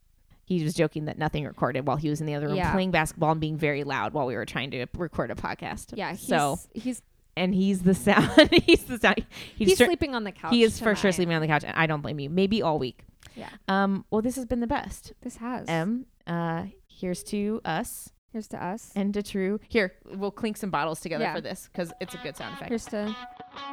[0.45, 2.71] He was joking that nothing recorded while he was in the other room Yeah.
[2.71, 5.93] playing basketball and being very loud while we were trying to record a podcast.
[5.95, 7.01] Yeah, he's, so he's
[7.37, 8.49] and he's the sound.
[8.65, 9.25] he's the sound.
[9.55, 10.53] he's, cer- sleeping on the couch.
[10.53, 12.29] he is for sure sleeping on the couch, and I don't blame you.
[12.29, 13.03] Maybe all week.
[13.35, 14.05] Yeah, Um.
[14.11, 15.13] Well, this has been the best.
[15.21, 15.67] this has.
[15.67, 16.05] M.
[16.25, 18.91] Uh, here's to us Here's to us.
[18.95, 19.59] and to True.
[19.67, 21.35] Here, we'll clink some bottles together Yeah.
[21.35, 22.69] for this because it's a good sound effect.
[22.69, 23.15] Here's to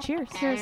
[0.01, 0.29] Cheers.
[0.39, 0.61] cheers.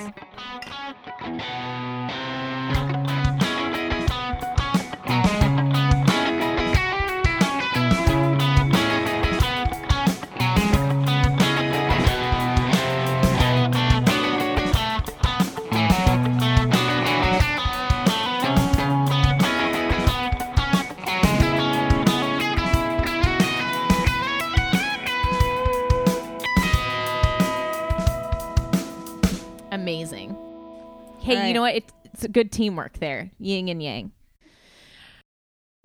[31.31, 31.77] Hey, All you know what?
[31.77, 33.31] It's, it's good teamwork there.
[33.39, 34.11] Yin and yang.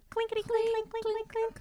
[0.09, 1.53] Clinkety clink, clink, clink, clink, clink.